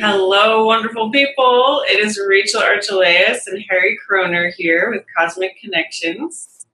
Hello, 0.00 0.66
wonderful 0.66 1.10
people. 1.10 1.84
It 1.88 2.00
is 2.00 2.18
Rachel 2.26 2.60
Archelaus 2.60 3.46
and 3.46 3.64
Harry 3.70 3.96
Kroner 4.04 4.50
here 4.56 4.90
with 4.90 5.04
Cosmic 5.16 5.60
Connections. 5.60 6.66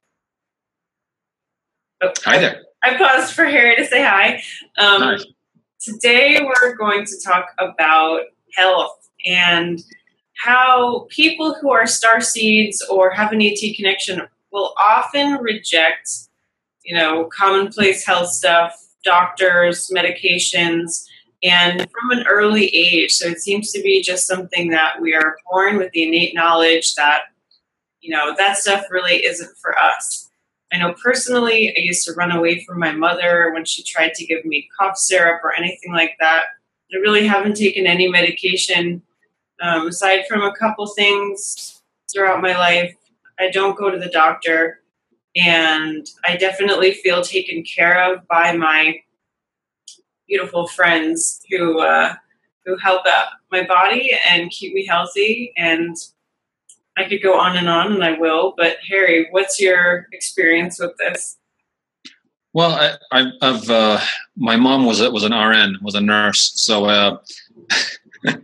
Oh, 2.00 2.10
hi 2.24 2.38
there. 2.38 2.62
I 2.82 2.96
paused 2.96 3.34
for 3.34 3.44
Harry 3.44 3.76
to 3.76 3.84
say 3.84 4.02
hi. 4.02 4.36
Um, 4.78 5.02
hi. 5.02 5.16
Today, 5.78 6.40
we're 6.42 6.74
going 6.76 7.04
to 7.04 7.20
talk 7.22 7.48
about 7.58 8.22
health 8.54 9.10
and 9.26 9.82
how 10.38 11.06
people 11.10 11.54
who 11.60 11.70
are 11.70 11.86
star 11.86 12.22
seeds 12.22 12.82
or 12.90 13.10
have 13.10 13.32
an 13.32 13.42
ET 13.42 13.58
connection 13.76 14.22
will 14.52 14.72
often 14.82 15.34
reject, 15.34 16.08
you 16.82 16.96
know, 16.96 17.28
commonplace 17.36 18.06
health 18.06 18.30
stuff, 18.30 18.87
doctors, 19.14 19.90
medications, 19.94 21.04
and 21.42 21.80
from 21.80 22.18
an 22.18 22.26
early 22.26 22.66
age. 22.66 23.12
So 23.12 23.28
it 23.28 23.40
seems 23.40 23.72
to 23.72 23.80
be 23.82 24.02
just 24.02 24.26
something 24.26 24.70
that 24.70 25.00
we 25.00 25.14
are 25.14 25.36
born 25.50 25.78
with 25.78 25.90
the 25.92 26.02
innate 26.06 26.34
knowledge 26.34 26.94
that, 26.94 27.20
you 28.00 28.10
know, 28.14 28.34
that 28.36 28.58
stuff 28.58 28.84
really 28.90 29.24
isn't 29.24 29.56
for 29.62 29.72
us. 29.78 30.30
I 30.72 30.78
know 30.78 30.94
personally, 31.02 31.60
I 31.76 31.80
used 31.80 32.04
to 32.06 32.12
run 32.12 32.32
away 32.32 32.64
from 32.64 32.78
my 32.78 32.92
mother 32.92 33.52
when 33.54 33.64
she 33.64 33.82
tried 33.82 34.14
to 34.14 34.26
give 34.26 34.44
me 34.44 34.68
cough 34.78 34.98
syrup 34.98 35.40
or 35.42 35.54
anything 35.54 35.92
like 35.92 36.14
that. 36.20 36.42
I 36.92 36.96
really 36.98 37.26
haven't 37.26 37.56
taken 37.56 37.86
any 37.86 38.08
medication 38.08 39.02
um, 39.62 39.88
aside 39.88 40.24
from 40.28 40.42
a 40.42 40.54
couple 40.56 40.86
things 40.88 41.82
throughout 42.12 42.42
my 42.42 42.56
life. 42.56 42.94
I 43.38 43.50
don't 43.50 43.78
go 43.78 43.90
to 43.90 43.98
the 43.98 44.10
doctor, 44.10 44.77
and 45.38 46.06
I 46.26 46.36
definitely 46.36 46.92
feel 46.92 47.22
taken 47.22 47.62
care 47.62 48.12
of 48.12 48.26
by 48.28 48.56
my 48.56 49.00
beautiful 50.26 50.66
friends 50.68 51.40
who 51.50 51.80
uh, 51.80 52.14
who 52.64 52.76
help 52.76 53.06
out 53.06 53.28
my 53.50 53.66
body 53.66 54.12
and 54.28 54.50
keep 54.50 54.74
me 54.74 54.84
healthy. 54.86 55.52
And 55.56 55.96
I 56.96 57.04
could 57.04 57.22
go 57.22 57.38
on 57.38 57.56
and 57.56 57.68
on, 57.68 57.92
and 57.92 58.04
I 58.04 58.18
will. 58.18 58.54
But 58.56 58.76
Harry, 58.90 59.28
what's 59.30 59.60
your 59.60 60.06
experience 60.12 60.80
with 60.80 60.92
this? 60.98 61.36
Well, 62.52 62.96
I, 63.12 63.30
have 63.40 63.70
uh, 63.70 64.00
my 64.36 64.56
mom 64.56 64.86
was 64.86 65.00
was 65.00 65.22
an 65.22 65.32
RN, 65.32 65.78
was 65.82 65.94
a 65.94 66.00
nurse, 66.00 66.52
so 66.56 66.86
uh, 66.86 67.18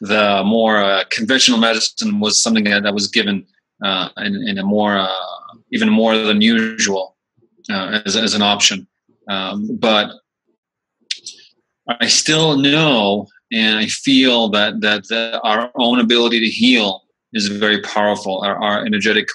the 0.00 0.42
more 0.44 0.82
uh, 0.82 1.04
conventional 1.10 1.58
medicine 1.58 2.20
was 2.20 2.40
something 2.40 2.64
that, 2.64 2.84
that 2.84 2.94
was 2.94 3.08
given 3.08 3.46
uh, 3.84 4.08
in, 4.18 4.36
in, 4.48 4.58
a 4.58 4.62
more 4.62 4.96
uh, 4.96 5.08
even 5.70 5.88
more 5.88 6.16
than 6.16 6.40
usual 6.40 7.16
uh, 7.70 8.00
as, 8.04 8.16
as 8.16 8.34
an 8.34 8.42
option. 8.42 8.86
Um, 9.28 9.76
but 9.78 10.10
I 11.88 12.06
still 12.06 12.56
know 12.56 13.26
and 13.52 13.78
I 13.78 13.86
feel 13.86 14.48
that 14.50 14.80
that 14.80 15.08
the, 15.08 15.38
our 15.44 15.70
own 15.76 16.00
ability 16.00 16.40
to 16.40 16.46
heal 16.46 17.02
is 17.32 17.48
very 17.48 17.80
powerful. 17.82 18.40
Our, 18.40 18.56
our 18.56 18.84
energetic 18.84 19.28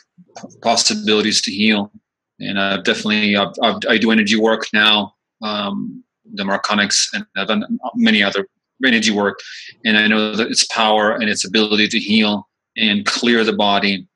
possibilities 0.61 1.41
to 1.43 1.51
heal, 1.51 1.91
and 2.39 2.59
I've 2.59 2.83
definitely 2.83 3.37
I've, 3.37 3.53
I've, 3.61 3.77
i 3.87 3.97
do 3.97 4.11
energy 4.11 4.35
work 4.35 4.65
now, 4.73 5.13
um, 5.43 6.03
the 6.33 6.43
Marconics, 6.43 7.07
and 7.13 7.25
I've 7.37 7.47
done 7.47 7.79
many 7.95 8.23
other 8.23 8.47
energy 8.85 9.11
work, 9.11 9.39
and 9.85 9.97
I 9.97 10.07
know 10.07 10.35
that 10.35 10.49
its 10.49 10.65
power 10.65 11.11
and 11.13 11.29
its 11.29 11.45
ability 11.45 11.87
to 11.89 11.99
heal 11.99 12.47
and 12.75 13.05
clear 13.05 13.43
the 13.43 13.53
body, 13.53 14.07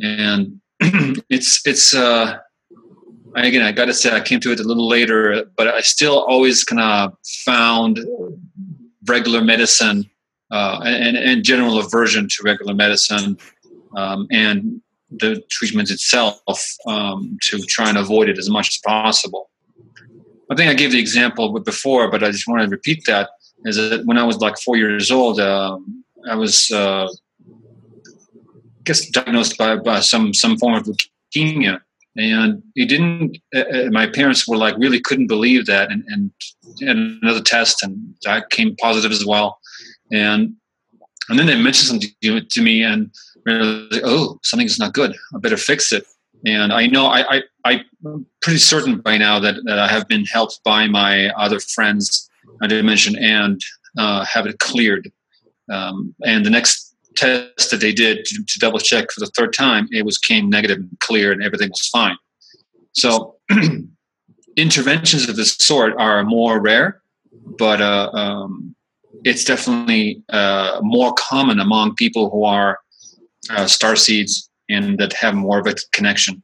and 0.00 0.60
it's 1.28 1.60
it's 1.64 1.94
uh 1.94 2.38
again, 3.34 3.62
I 3.62 3.72
got 3.72 3.86
to 3.86 3.94
say, 3.94 4.14
I 4.14 4.20
came 4.20 4.40
to 4.40 4.52
it 4.52 4.60
a 4.60 4.64
little 4.64 4.88
later, 4.88 5.44
but 5.56 5.68
I 5.68 5.80
still 5.80 6.22
always 6.24 6.64
kind 6.64 6.80
of 6.80 7.16
found 7.44 8.00
regular 9.06 9.42
medicine 9.42 10.08
uh, 10.50 10.80
and, 10.84 11.16
and 11.16 11.42
general 11.42 11.78
aversion 11.78 12.28
to 12.28 12.42
regular 12.44 12.74
medicine 12.74 13.38
um, 13.96 14.26
and 14.30 14.80
the 15.10 15.42
treatment 15.50 15.90
itself 15.90 16.40
um, 16.86 17.38
to 17.42 17.58
try 17.68 17.88
and 17.88 17.98
avoid 17.98 18.28
it 18.28 18.38
as 18.38 18.48
much 18.48 18.68
as 18.68 18.78
possible. 18.84 19.50
I 20.50 20.54
think 20.54 20.70
I 20.70 20.74
gave 20.74 20.92
the 20.92 20.98
example 20.98 21.58
before, 21.60 22.10
but 22.10 22.22
I 22.22 22.30
just 22.30 22.46
want 22.46 22.62
to 22.62 22.68
repeat 22.68 23.04
that. 23.06 23.30
Is 23.64 23.76
that 23.76 24.04
when 24.04 24.18
I 24.18 24.24
was 24.24 24.38
like 24.38 24.58
four 24.58 24.76
years 24.76 25.10
old, 25.10 25.40
um, 25.40 26.04
I 26.28 26.34
was, 26.34 26.70
uh, 26.70 27.08
Guess, 28.84 29.10
diagnosed 29.10 29.58
by, 29.58 29.76
by 29.76 30.00
some 30.00 30.34
some 30.34 30.58
form 30.58 30.74
of 30.74 30.86
leukemia, 30.86 31.80
and 32.16 32.62
he 32.74 32.84
didn't 32.84 33.38
uh, 33.54 33.60
uh, 33.60 33.88
my 33.90 34.06
parents 34.06 34.46
were 34.46 34.56
like 34.56 34.76
really 34.78 35.00
couldn't 35.00 35.28
believe 35.28 35.66
that. 35.66 35.90
And, 35.90 36.04
and, 36.08 36.30
and 36.80 37.22
another 37.22 37.40
test 37.40 37.82
and 37.82 38.14
that 38.24 38.50
came 38.50 38.76
positive 38.76 39.12
as 39.12 39.24
well. 39.24 39.58
And 40.12 40.54
and 41.28 41.38
then 41.38 41.46
they 41.46 41.54
mentioned 41.54 41.88
something 41.88 42.10
to, 42.22 42.40
to 42.40 42.62
me 42.62 42.82
and 42.82 43.10
like, 43.46 44.02
oh 44.04 44.38
something's 44.42 44.78
not 44.78 44.94
good. 44.94 45.14
I 45.34 45.38
better 45.38 45.56
fix 45.56 45.92
it. 45.92 46.06
And 46.44 46.72
i 46.72 46.86
know 46.86 47.06
i 47.06 47.38
i 47.64 47.80
i'm 48.04 48.26
pretty 48.40 48.58
certain 48.58 49.00
by 49.00 49.16
now 49.16 49.38
that, 49.38 49.54
that 49.66 49.78
i 49.78 49.86
have 49.86 50.08
been 50.08 50.24
helped 50.24 50.58
by 50.64 50.88
my 50.88 51.28
other 51.44 51.60
friends 51.60 52.28
i 52.60 52.66
didn't 52.66 52.86
mention 52.86 53.16
and 53.16 53.60
uh, 53.98 54.24
have 54.24 54.46
it 54.46 54.58
cleared. 54.58 55.10
Um, 55.70 56.14
and 56.24 56.44
the 56.44 56.50
next 56.50 56.91
test 57.16 57.70
that 57.70 57.80
they 57.80 57.92
did 57.92 58.24
to, 58.24 58.44
to, 58.46 58.58
double 58.58 58.78
check 58.78 59.10
for 59.10 59.20
the 59.20 59.30
third 59.36 59.52
time, 59.52 59.88
it 59.90 60.04
was 60.04 60.18
came 60.18 60.48
negative 60.48 60.78
and 60.78 60.90
clear, 61.00 61.32
and 61.32 61.42
everything 61.42 61.68
was 61.68 61.88
fine. 61.88 62.16
So 62.92 63.36
interventions 64.56 65.28
of 65.28 65.36
this 65.36 65.56
sort 65.56 65.94
are 65.98 66.24
more 66.24 66.60
rare, 66.60 67.02
but 67.58 67.80
uh, 67.80 68.10
um, 68.12 68.74
it's 69.24 69.44
definitely 69.44 70.22
uh, 70.30 70.80
more 70.82 71.14
common 71.14 71.60
among 71.60 71.94
people 71.94 72.30
who 72.30 72.44
are 72.44 72.78
uh, 73.50 73.66
star 73.66 73.96
seeds 73.96 74.50
and 74.68 74.98
that 74.98 75.12
have 75.14 75.34
more 75.34 75.58
of 75.58 75.66
a 75.66 75.74
connection. 75.92 76.42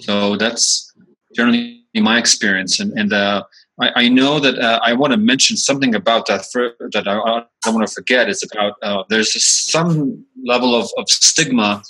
So 0.00 0.36
that's 0.36 0.92
generally 1.34 1.84
my 1.94 2.18
experience, 2.18 2.80
and 2.80 2.92
and 2.98 3.12
uh, 3.12 3.44
I, 3.80 4.04
I 4.04 4.08
know 4.08 4.38
that 4.40 4.58
uh, 4.58 4.80
I 4.84 4.92
want 4.92 5.12
to 5.12 5.16
mention 5.16 5.56
something 5.56 5.94
about 5.94 6.26
that 6.26 6.46
for, 6.52 6.74
that 6.92 7.08
I, 7.08 7.44
don't 7.64 7.74
want 7.74 7.86
to 7.86 7.92
forget. 7.94 8.28
It's 8.28 8.44
about 8.52 8.74
uh, 8.82 9.04
there's 9.08 9.32
some 9.44 10.24
level 10.44 10.74
of, 10.74 10.88
of 10.96 11.08
stigma 11.08 11.82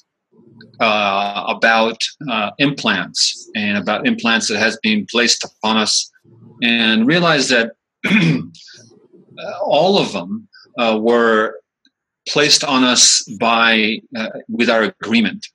uh, 0.81 1.45
about 1.49 1.99
uh, 2.31 2.51
implants 2.59 3.51
and 3.55 3.77
about 3.77 4.07
implants 4.07 4.49
that 4.49 4.59
has 4.59 4.79
been 4.83 5.07
placed 5.11 5.45
upon 5.45 5.77
us, 5.77 6.11
and 6.63 7.07
realize 7.07 7.49
that 7.49 7.73
all 9.63 9.99
of 9.99 10.13
them 10.13 10.49
uh, 10.79 10.99
were 11.01 11.61
placed 12.29 12.65
on 12.65 12.85
us 12.85 13.23
by 13.39 14.01
uh, 14.17 14.29
with 14.49 14.71
our 14.71 14.85
agreement. 14.85 15.47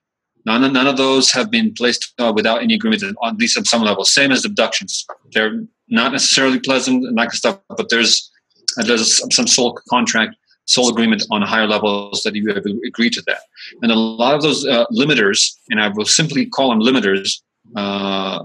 None, 0.49 0.73
none 0.73 0.87
of 0.87 0.97
those 0.97 1.31
have 1.33 1.51
been 1.51 1.71
placed 1.75 2.11
without 2.33 2.63
any 2.63 2.73
agreement, 2.73 3.03
at 3.03 3.37
least 3.37 3.55
at 3.55 3.67
some 3.67 3.83
level. 3.83 4.03
Same 4.03 4.31
as 4.31 4.43
abductions. 4.43 5.05
They're 5.31 5.61
not 5.89 6.11
necessarily 6.11 6.59
pleasant 6.59 7.05
and 7.05 7.15
that 7.19 7.21
kind 7.21 7.33
of 7.33 7.37
stuff, 7.37 7.59
but 7.77 7.89
there's 7.89 8.31
there's 8.77 9.21
some 9.35 9.45
soul 9.45 9.79
contract, 9.89 10.35
soul 10.65 10.89
agreement 10.89 11.23
on 11.29 11.43
higher 11.43 11.67
levels 11.67 12.23
that 12.23 12.33
you 12.33 12.47
have 12.47 12.65
agreed 12.87 13.13
to 13.13 13.21
that. 13.27 13.41
And 13.83 13.91
a 13.91 13.95
lot 13.95 14.33
of 14.33 14.41
those 14.41 14.65
uh, 14.65 14.85
limiters, 14.87 15.53
and 15.69 15.79
I 15.79 15.89
will 15.89 16.05
simply 16.05 16.47
call 16.47 16.69
them 16.69 16.81
limiters, 16.81 17.41
uh, 17.75 18.41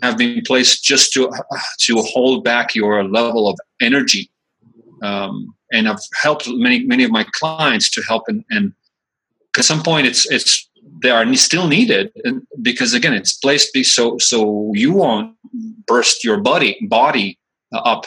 have 0.00 0.16
been 0.16 0.40
placed 0.46 0.84
just 0.84 1.12
to 1.12 1.30
to 1.80 1.96
hold 1.98 2.44
back 2.44 2.74
your 2.74 3.04
level 3.04 3.46
of 3.46 3.58
energy. 3.78 4.30
Um, 5.02 5.54
and 5.70 5.86
I've 5.86 6.06
helped 6.22 6.48
many 6.48 6.86
many 6.86 7.04
of 7.04 7.10
my 7.10 7.26
clients 7.34 7.90
to 7.90 8.00
help 8.02 8.22
and, 8.28 8.42
and 8.48 8.72
at 9.58 9.64
some 9.64 9.82
point 9.82 10.06
it's 10.06 10.30
it's 10.30 10.70
they 11.02 11.10
are 11.10 11.34
still 11.34 11.68
needed 11.68 12.12
and 12.24 12.42
because 12.62 12.94
again 12.94 13.14
it's 13.14 13.34
placed 13.34 13.72
be 13.72 13.82
so 13.82 14.18
so 14.18 14.70
you 14.74 14.92
won't 14.92 15.34
burst 15.86 16.24
your 16.24 16.40
body 16.40 16.76
body 16.88 17.38
up 17.72 18.06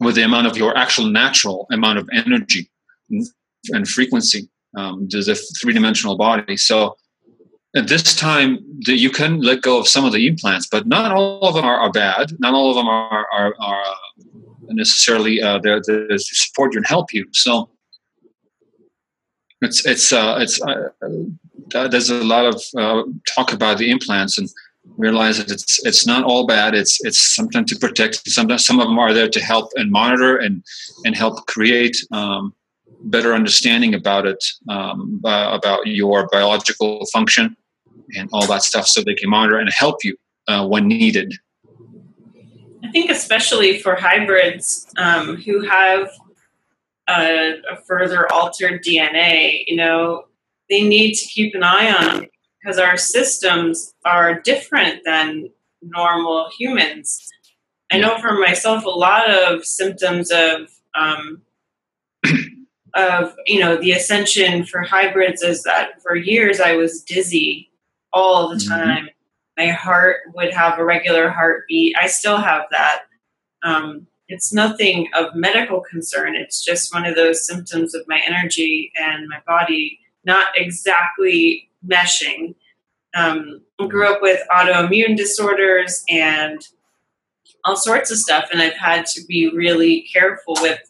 with 0.00 0.14
the 0.14 0.22
amount 0.22 0.46
of 0.46 0.56
your 0.56 0.76
actual 0.76 1.06
natural 1.06 1.66
amount 1.70 1.98
of 1.98 2.08
energy 2.12 2.70
and 3.70 3.88
frequency 3.88 4.48
um, 4.76 5.06
there's 5.10 5.28
a 5.28 5.34
three-dimensional 5.34 6.16
body. 6.16 6.56
So 6.56 6.96
at 7.76 7.88
this 7.88 8.14
time 8.14 8.58
the, 8.86 8.94
you 8.94 9.10
can 9.10 9.40
let 9.40 9.62
go 9.62 9.78
of 9.78 9.88
some 9.88 10.04
of 10.04 10.12
the 10.12 10.26
implants 10.26 10.66
but 10.70 10.86
not 10.86 11.12
all 11.12 11.40
of 11.42 11.54
them 11.54 11.64
are, 11.64 11.78
are 11.78 11.90
bad. 11.90 12.32
Not 12.38 12.54
all 12.54 12.70
of 12.70 12.76
them 12.76 12.86
are, 12.86 13.26
are, 13.32 13.54
are 13.58 13.84
necessarily 14.68 15.40
uh, 15.42 15.58
there 15.58 15.80
to 15.80 16.18
support 16.18 16.74
you 16.74 16.78
and 16.78 16.86
help 16.86 17.12
you. 17.12 17.26
So 17.32 17.70
it's 19.60 19.86
it's 19.86 20.12
uh, 20.12 20.38
it's 20.40 20.60
uh, 20.60 20.88
uh, 21.74 21.88
there's 21.88 22.10
a 22.10 22.22
lot 22.22 22.46
of 22.46 22.62
uh, 22.76 23.02
talk 23.34 23.52
about 23.52 23.78
the 23.78 23.90
implants 23.90 24.38
and 24.38 24.48
realize 24.96 25.38
that 25.38 25.50
it's 25.50 25.84
it's 25.86 26.06
not 26.06 26.24
all 26.24 26.46
bad. 26.46 26.74
It's 26.74 27.04
it's 27.04 27.34
something 27.34 27.64
to 27.66 27.76
protect. 27.76 28.28
Sometimes 28.28 28.64
some 28.64 28.80
of 28.80 28.86
them 28.86 28.98
are 28.98 29.12
there 29.12 29.28
to 29.28 29.40
help 29.40 29.70
and 29.76 29.90
monitor 29.90 30.36
and 30.36 30.64
and 31.04 31.16
help 31.16 31.46
create 31.46 31.96
um, 32.10 32.54
better 33.04 33.34
understanding 33.34 33.94
about 33.94 34.26
it 34.26 34.44
um, 34.68 35.20
uh, 35.24 35.50
about 35.52 35.86
your 35.86 36.28
biological 36.30 37.06
function 37.06 37.56
and 38.16 38.28
all 38.32 38.46
that 38.46 38.62
stuff, 38.62 38.86
so 38.86 39.02
they 39.02 39.14
can 39.14 39.30
monitor 39.30 39.58
and 39.58 39.70
help 39.72 40.04
you 40.04 40.16
uh, 40.48 40.66
when 40.66 40.88
needed. 40.88 41.34
I 42.84 42.90
think 42.90 43.10
especially 43.10 43.78
for 43.78 43.94
hybrids 43.94 44.86
um, 44.98 45.36
who 45.36 45.66
have 45.66 46.10
a, 47.08 47.54
a, 47.70 47.76
further 47.86 48.30
altered 48.30 48.84
DNA, 48.84 49.64
you 49.66 49.76
know, 49.76 50.24
they 50.72 50.82
need 50.82 51.14
to 51.14 51.26
keep 51.26 51.54
an 51.54 51.62
eye 51.62 51.92
on 51.92 52.26
because 52.58 52.78
our 52.78 52.96
systems 52.96 53.92
are 54.06 54.40
different 54.40 55.02
than 55.04 55.50
normal 55.82 56.48
humans. 56.58 57.28
I 57.92 57.98
know 57.98 58.16
for 58.16 58.32
myself, 58.38 58.86
a 58.86 58.88
lot 58.88 59.30
of 59.30 59.66
symptoms 59.66 60.30
of 60.30 60.70
um, 60.94 61.42
of 62.94 63.34
you 63.46 63.60
know 63.60 63.76
the 63.76 63.92
ascension 63.92 64.64
for 64.64 64.80
hybrids 64.80 65.42
is 65.42 65.62
that 65.64 66.00
for 66.02 66.16
years 66.16 66.58
I 66.58 66.74
was 66.76 67.02
dizzy 67.02 67.70
all 68.14 68.48
the 68.48 68.56
mm-hmm. 68.56 68.72
time. 68.72 69.08
My 69.58 69.68
heart 69.68 70.20
would 70.34 70.54
have 70.54 70.78
a 70.78 70.84
regular 70.84 71.28
heartbeat. 71.28 71.94
I 72.00 72.06
still 72.06 72.38
have 72.38 72.62
that. 72.70 73.02
Um, 73.62 74.06
it's 74.28 74.54
nothing 74.54 75.08
of 75.14 75.34
medical 75.34 75.82
concern. 75.82 76.34
It's 76.34 76.64
just 76.64 76.94
one 76.94 77.04
of 77.04 77.14
those 77.14 77.46
symptoms 77.46 77.94
of 77.94 78.08
my 78.08 78.22
energy 78.26 78.90
and 78.96 79.28
my 79.28 79.42
body 79.46 79.98
not 80.24 80.48
exactly 80.56 81.68
meshing. 81.86 82.54
Um, 83.14 83.62
grew 83.88 84.10
up 84.10 84.22
with 84.22 84.40
autoimmune 84.50 85.16
disorders 85.16 86.04
and 86.08 86.66
all 87.64 87.76
sorts 87.76 88.10
of 88.10 88.18
stuff, 88.18 88.48
and 88.52 88.62
I've 88.62 88.76
had 88.76 89.06
to 89.06 89.24
be 89.24 89.50
really 89.54 90.06
careful 90.12 90.56
with 90.60 90.80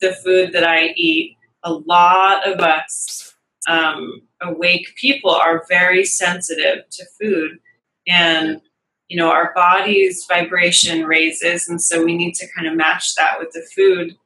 the 0.00 0.12
food 0.12 0.52
that 0.52 0.64
I 0.64 0.88
eat. 0.96 1.36
A 1.62 1.72
lot 1.72 2.46
of 2.46 2.60
us 2.60 3.34
um, 3.68 4.22
awake 4.40 4.94
people 4.96 5.30
are 5.30 5.64
very 5.68 6.04
sensitive 6.04 6.88
to 6.90 7.04
food, 7.20 7.58
and 8.06 8.60
you 9.08 9.16
know 9.16 9.30
our 9.30 9.52
body's 9.54 10.24
vibration 10.26 11.04
raises, 11.04 11.68
and 11.68 11.82
so 11.82 12.04
we 12.04 12.16
need 12.16 12.34
to 12.34 12.48
kind 12.54 12.66
of 12.66 12.76
match 12.76 13.14
that 13.16 13.38
with 13.38 13.50
the 13.52 13.66
food. 13.74 14.16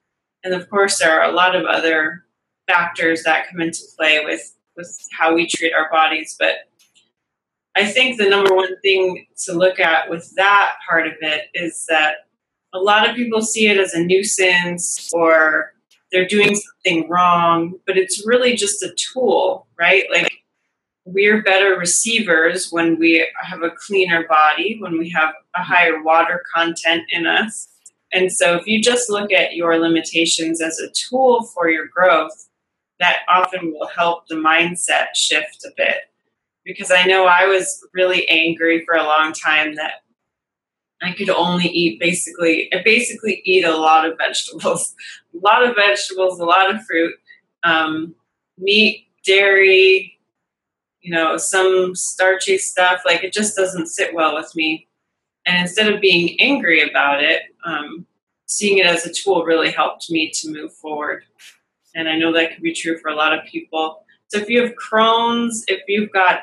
And 0.45 0.55
of 0.55 0.69
course, 0.69 0.99
there 0.99 1.19
are 1.21 1.29
a 1.29 1.35
lot 1.35 1.57
of 1.57 1.65
other 1.65 2.25
factors 2.67 3.23
that 3.25 3.49
come 3.51 3.61
into 3.61 3.81
play 3.97 4.25
with 4.25 4.54
with 4.77 4.99
how 5.13 5.35
we 5.35 5.47
treat 5.47 5.73
our 5.73 5.91
bodies, 5.91 6.37
but 6.39 6.57
I 7.77 7.85
think 7.87 8.19
the 8.19 8.29
number 8.29 8.55
one 8.55 8.81
thing 8.81 9.27
to 9.45 9.53
look 9.53 9.81
at 9.81 10.09
with 10.09 10.33
that 10.37 10.75
part 10.89 11.07
of 11.07 11.15
it 11.21 11.49
is 11.55 11.85
that 11.89 12.29
a 12.73 12.79
lot 12.79 13.09
of 13.09 13.17
people 13.17 13.43
see 13.43 13.69
it 13.69 13.79
as 13.79 13.95
a 13.95 14.05
nuisance 14.05 15.11
or 15.13 15.73
they're 16.13 16.27
doing 16.27 16.55
something 16.55 17.09
wrong, 17.09 17.75
but 17.87 17.97
it's 17.97 18.27
really 18.27 18.55
just 18.55 18.83
a 18.83 18.95
tool, 19.13 19.67
right? 19.79 20.05
Like 20.13 20.29
we're 21.05 21.43
better 21.43 21.77
receivers 21.77 22.71
when 22.71 22.99
we 22.99 23.29
have 23.43 23.63
a 23.63 23.71
cleaner 23.71 24.27
body, 24.29 24.79
when 24.81 24.99
we 24.99 25.11
have 25.11 25.35
a 25.57 25.63
higher 25.63 26.03
water 26.03 26.43
content 26.55 27.03
in 27.11 27.27
us. 27.27 27.69
And 28.13 28.31
so 28.31 28.55
if 28.55 28.67
you 28.67 28.81
just 28.81 29.11
look 29.11 29.33
at 29.33 29.57
your 29.57 29.79
limitations 29.79 30.63
as 30.63 30.79
a 30.79 30.89
tool 30.91 31.43
for 31.53 31.69
your 31.69 31.89
growth, 31.89 32.49
that 33.05 33.19
often 33.29 33.71
will 33.71 33.87
help 33.89 34.27
the 34.29 34.35
mindset 34.35 35.09
shift 35.15 35.63
a 35.67 35.71
bit 35.77 35.97
because 36.65 36.91
I 36.91 37.05
know 37.05 37.27
I 37.27 37.45
was 37.45 37.87
really 37.93 38.27
angry 38.31 38.83
for 38.87 38.95
a 38.95 39.03
long 39.03 39.35
time 39.35 39.75
that 39.75 40.05
I 41.03 41.13
could 41.13 41.29
only 41.29 41.67
eat 41.67 42.01
basically, 42.01 42.73
I 42.73 42.81
basically 42.83 43.43
eat 43.45 43.67
a 43.67 43.77
lot 43.77 44.09
of 44.09 44.17
vegetables, 44.17 44.95
a 45.35 45.39
lot 45.47 45.69
of 45.69 45.77
vegetables, 45.77 46.41
a 46.41 46.47
lot 46.47 46.75
of 46.75 46.83
fruit, 46.87 47.15
um, 47.63 48.15
meat, 48.57 49.07
dairy, 49.23 50.19
you 51.03 51.13
know, 51.13 51.37
some 51.37 51.95
starchy 51.95 52.57
stuff. 52.57 53.03
Like 53.05 53.23
it 53.23 53.35
just 53.35 53.55
doesn't 53.55 53.89
sit 53.89 54.15
well 54.15 54.35
with 54.35 54.51
me. 54.57 54.89
And 55.45 55.59
instead 55.59 55.93
of 55.93 56.01
being 56.01 56.41
angry 56.41 56.81
about 56.81 57.23
it, 57.23 57.43
um, 57.67 58.07
seeing 58.47 58.79
it 58.79 58.87
as 58.87 59.05
a 59.05 59.13
tool 59.13 59.45
really 59.45 59.71
helped 59.71 60.11
me 60.11 60.31
to 60.37 60.51
move 60.51 60.73
forward. 60.73 61.25
And 61.95 62.09
I 62.09 62.17
know 62.17 62.33
that 62.33 62.53
can 62.53 62.63
be 62.63 62.75
true 62.75 62.99
for 62.99 63.09
a 63.09 63.15
lot 63.15 63.37
of 63.37 63.45
people. 63.45 64.05
So 64.29 64.39
if 64.39 64.49
you 64.49 64.63
have 64.63 64.75
Crohn's, 64.75 65.65
if 65.69 65.81
you've 65.87 66.11
got 66.11 66.41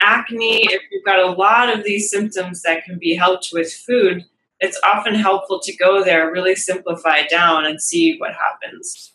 acne, 0.00 0.64
if 0.64 0.82
you've 0.90 1.04
got 1.04 1.20
a 1.20 1.30
lot 1.30 1.76
of 1.76 1.84
these 1.84 2.10
symptoms 2.10 2.62
that 2.62 2.84
can 2.84 2.98
be 2.98 3.14
helped 3.14 3.50
with 3.52 3.72
food, 3.72 4.24
it's 4.60 4.80
often 4.84 5.14
helpful 5.14 5.60
to 5.60 5.76
go 5.76 6.04
there, 6.04 6.30
really 6.32 6.54
simplify 6.54 7.26
down, 7.26 7.64
and 7.64 7.80
see 7.80 8.16
what 8.18 8.32
happens. 8.32 9.12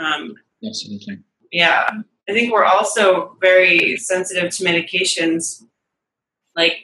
Um, 0.00 0.34
Absolutely. 0.66 1.18
Yeah. 1.52 1.88
I 2.28 2.32
think 2.32 2.52
we're 2.52 2.64
also 2.64 3.36
very 3.40 3.96
sensitive 3.96 4.54
to 4.56 4.64
medications. 4.64 5.62
Like, 6.54 6.78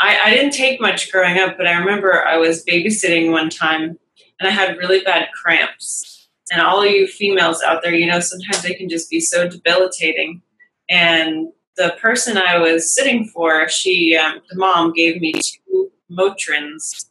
I, 0.00 0.18
I 0.26 0.30
didn't 0.30 0.52
take 0.52 0.80
much 0.80 1.10
growing 1.10 1.38
up, 1.38 1.56
but 1.56 1.66
I 1.66 1.78
remember 1.78 2.24
I 2.24 2.36
was 2.36 2.64
babysitting 2.64 3.30
one 3.30 3.50
time 3.50 3.98
and 4.38 4.48
I 4.48 4.50
had 4.50 4.76
really 4.76 5.00
bad 5.00 5.28
cramps 5.32 6.15
and 6.52 6.62
all 6.62 6.82
of 6.82 6.90
you 6.90 7.06
females 7.06 7.62
out 7.62 7.82
there, 7.82 7.94
you 7.94 8.06
know, 8.06 8.20
sometimes 8.20 8.62
they 8.62 8.74
can 8.74 8.88
just 8.88 9.10
be 9.10 9.20
so 9.20 9.48
debilitating. 9.48 10.42
And 10.88 11.48
the 11.76 11.96
person 12.00 12.38
I 12.38 12.58
was 12.58 12.94
sitting 12.94 13.26
for, 13.26 13.68
she, 13.68 14.16
um, 14.16 14.40
the 14.48 14.56
mom, 14.56 14.92
gave 14.92 15.20
me 15.20 15.32
two 15.32 15.90
Motrins, 16.10 17.06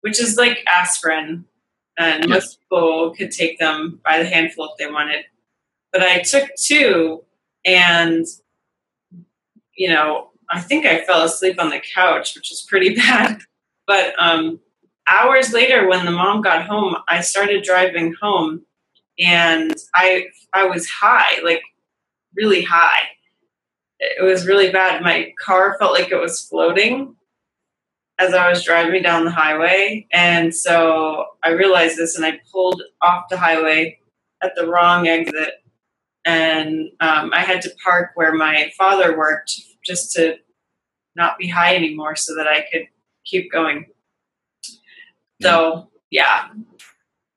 which 0.00 0.20
is 0.20 0.36
like 0.36 0.64
aspirin, 0.66 1.44
and 1.98 2.24
yes. 2.24 2.28
most 2.28 2.60
people 2.60 3.14
could 3.16 3.30
take 3.30 3.58
them 3.58 4.00
by 4.04 4.18
the 4.18 4.28
handful 4.28 4.64
if 4.66 4.78
they 4.78 4.90
wanted. 4.90 5.24
But 5.92 6.02
I 6.02 6.20
took 6.20 6.48
two, 6.56 7.24
and 7.66 8.24
you 9.76 9.88
know, 9.88 10.30
I 10.50 10.60
think 10.60 10.86
I 10.86 11.04
fell 11.04 11.22
asleep 11.22 11.60
on 11.60 11.70
the 11.70 11.80
couch, 11.94 12.34
which 12.34 12.50
is 12.50 12.66
pretty 12.68 12.94
bad. 12.96 13.40
But 13.86 14.14
um, 14.18 14.60
hours 15.08 15.52
later, 15.52 15.88
when 15.88 16.04
the 16.04 16.10
mom 16.12 16.40
got 16.40 16.66
home, 16.66 16.96
I 17.08 17.20
started 17.20 17.62
driving 17.62 18.14
home 18.20 18.64
and 19.20 19.74
I 19.94 20.26
I 20.54 20.64
was 20.64 20.88
high, 20.88 21.40
like 21.44 21.62
really 22.34 22.62
high. 22.62 23.08
It 24.00 24.24
was 24.24 24.46
really 24.46 24.72
bad. 24.72 25.02
My 25.02 25.32
car 25.38 25.76
felt 25.78 25.92
like 25.92 26.10
it 26.10 26.20
was 26.20 26.40
floating 26.40 27.16
as 28.18 28.34
I 28.34 28.48
was 28.48 28.64
driving 28.64 29.02
down 29.02 29.24
the 29.24 29.30
highway, 29.30 30.06
and 30.12 30.54
so 30.54 31.26
I 31.44 31.50
realized 31.50 31.96
this, 31.96 32.16
and 32.16 32.24
I 32.24 32.40
pulled 32.52 32.82
off 33.02 33.28
the 33.30 33.38
highway 33.38 33.98
at 34.42 34.54
the 34.56 34.66
wrong 34.66 35.06
exit, 35.08 35.54
and 36.24 36.90
um, 37.00 37.30
I 37.34 37.40
had 37.40 37.62
to 37.62 37.70
park 37.84 38.12
where 38.14 38.32
my 38.34 38.70
father 38.76 39.16
worked 39.16 39.52
just 39.84 40.12
to 40.14 40.36
not 41.16 41.38
be 41.38 41.48
high 41.48 41.74
anymore, 41.74 42.16
so 42.16 42.34
that 42.36 42.46
I 42.46 42.64
could 42.72 42.86
keep 43.24 43.52
going. 43.52 43.86
So 45.42 45.90
yeah, 46.10 46.48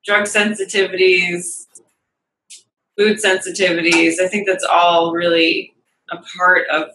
drug 0.06 0.24
sensitivities, 0.24 1.66
food 2.98 3.18
sensitivities. 3.18 4.20
I 4.20 4.28
think 4.28 4.48
that's 4.48 4.66
all 4.66 5.14
really 5.14 5.74
a 6.12 6.18
part 6.38 6.68
of 6.70 6.90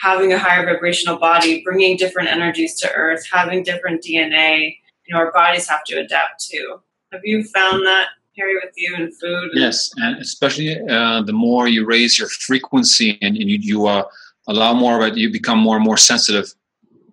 having 0.00 0.32
a 0.32 0.38
higher 0.38 0.64
vibrational 0.64 1.18
body, 1.18 1.62
bringing 1.64 1.96
different 1.96 2.28
energies 2.28 2.78
to 2.80 2.92
Earth, 2.92 3.26
having 3.30 3.62
different 3.62 4.02
DNA. 4.02 4.76
You 5.06 5.14
know, 5.14 5.20
our 5.20 5.32
bodies 5.32 5.68
have 5.68 5.84
to 5.84 5.96
adapt 5.96 6.44
to. 6.50 6.80
Have 7.12 7.22
you 7.24 7.42
found 7.44 7.84
that, 7.86 8.08
Harry, 8.36 8.54
with 8.54 8.72
you 8.76 8.94
and 8.94 9.12
food? 9.18 9.50
Yes, 9.54 9.90
and 9.96 10.18
especially 10.18 10.78
uh, 10.88 11.22
the 11.22 11.32
more 11.32 11.66
you 11.66 11.84
raise 11.84 12.18
your 12.18 12.28
frequency 12.28 13.18
and, 13.22 13.36
and 13.36 13.50
you, 13.50 13.58
you 13.60 13.86
uh, 13.86 14.04
allow 14.46 14.74
more 14.74 15.00
of 15.00 15.12
it, 15.12 15.18
you 15.18 15.30
become 15.32 15.58
more 15.58 15.76
and 15.76 15.84
more 15.84 15.96
sensitive. 15.96 16.52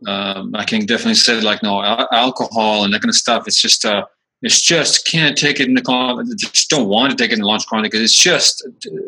Um, 0.06 0.54
I 0.56 0.66
can 0.66 0.86
definitely 0.86 1.16
say 1.16 1.40
like 1.42 1.64
no 1.64 1.82
alcohol 2.12 2.84
and 2.84 2.94
that 2.94 3.02
kind 3.02 3.10
of 3.10 3.16
stuff. 3.16 3.48
It's 3.48 3.62
just 3.62 3.86
uh, 3.86 4.06
it's 4.42 4.62
just 4.62 5.08
can't 5.08 5.38
take 5.38 5.60
it 5.60 5.68
in 5.68 5.74
the 5.74 6.36
just 6.38 6.70
don't 6.70 6.88
want 6.88 7.12
to 7.12 7.18
take 7.18 7.32
it 7.32 7.36
in 7.36 7.40
the 7.40 7.48
launch 7.48 7.66
chronic 7.66 7.92
because 7.92 8.04
it's 8.04 8.22
just 8.22 8.68
uh, 8.86 9.00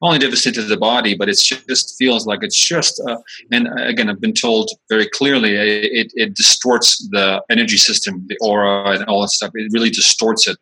only 0.00 0.18
devastating 0.18 0.62
to 0.62 0.68
the 0.68 0.76
body, 0.76 1.16
but 1.16 1.28
it 1.28 1.38
just 1.38 1.98
feels 1.98 2.26
like 2.26 2.42
it's 2.42 2.58
just. 2.58 3.00
Uh, 3.06 3.18
and 3.50 3.68
again, 3.78 4.08
I've 4.08 4.20
been 4.20 4.32
told 4.32 4.70
very 4.88 5.08
clearly 5.08 5.54
it, 5.54 6.12
it 6.14 6.34
distorts 6.34 7.06
the 7.10 7.42
energy 7.50 7.76
system, 7.76 8.24
the 8.28 8.38
aura, 8.40 8.92
and 8.92 9.04
all 9.04 9.22
that 9.22 9.28
stuff. 9.28 9.50
It 9.54 9.72
really 9.72 9.90
distorts 9.90 10.46
it, 10.48 10.58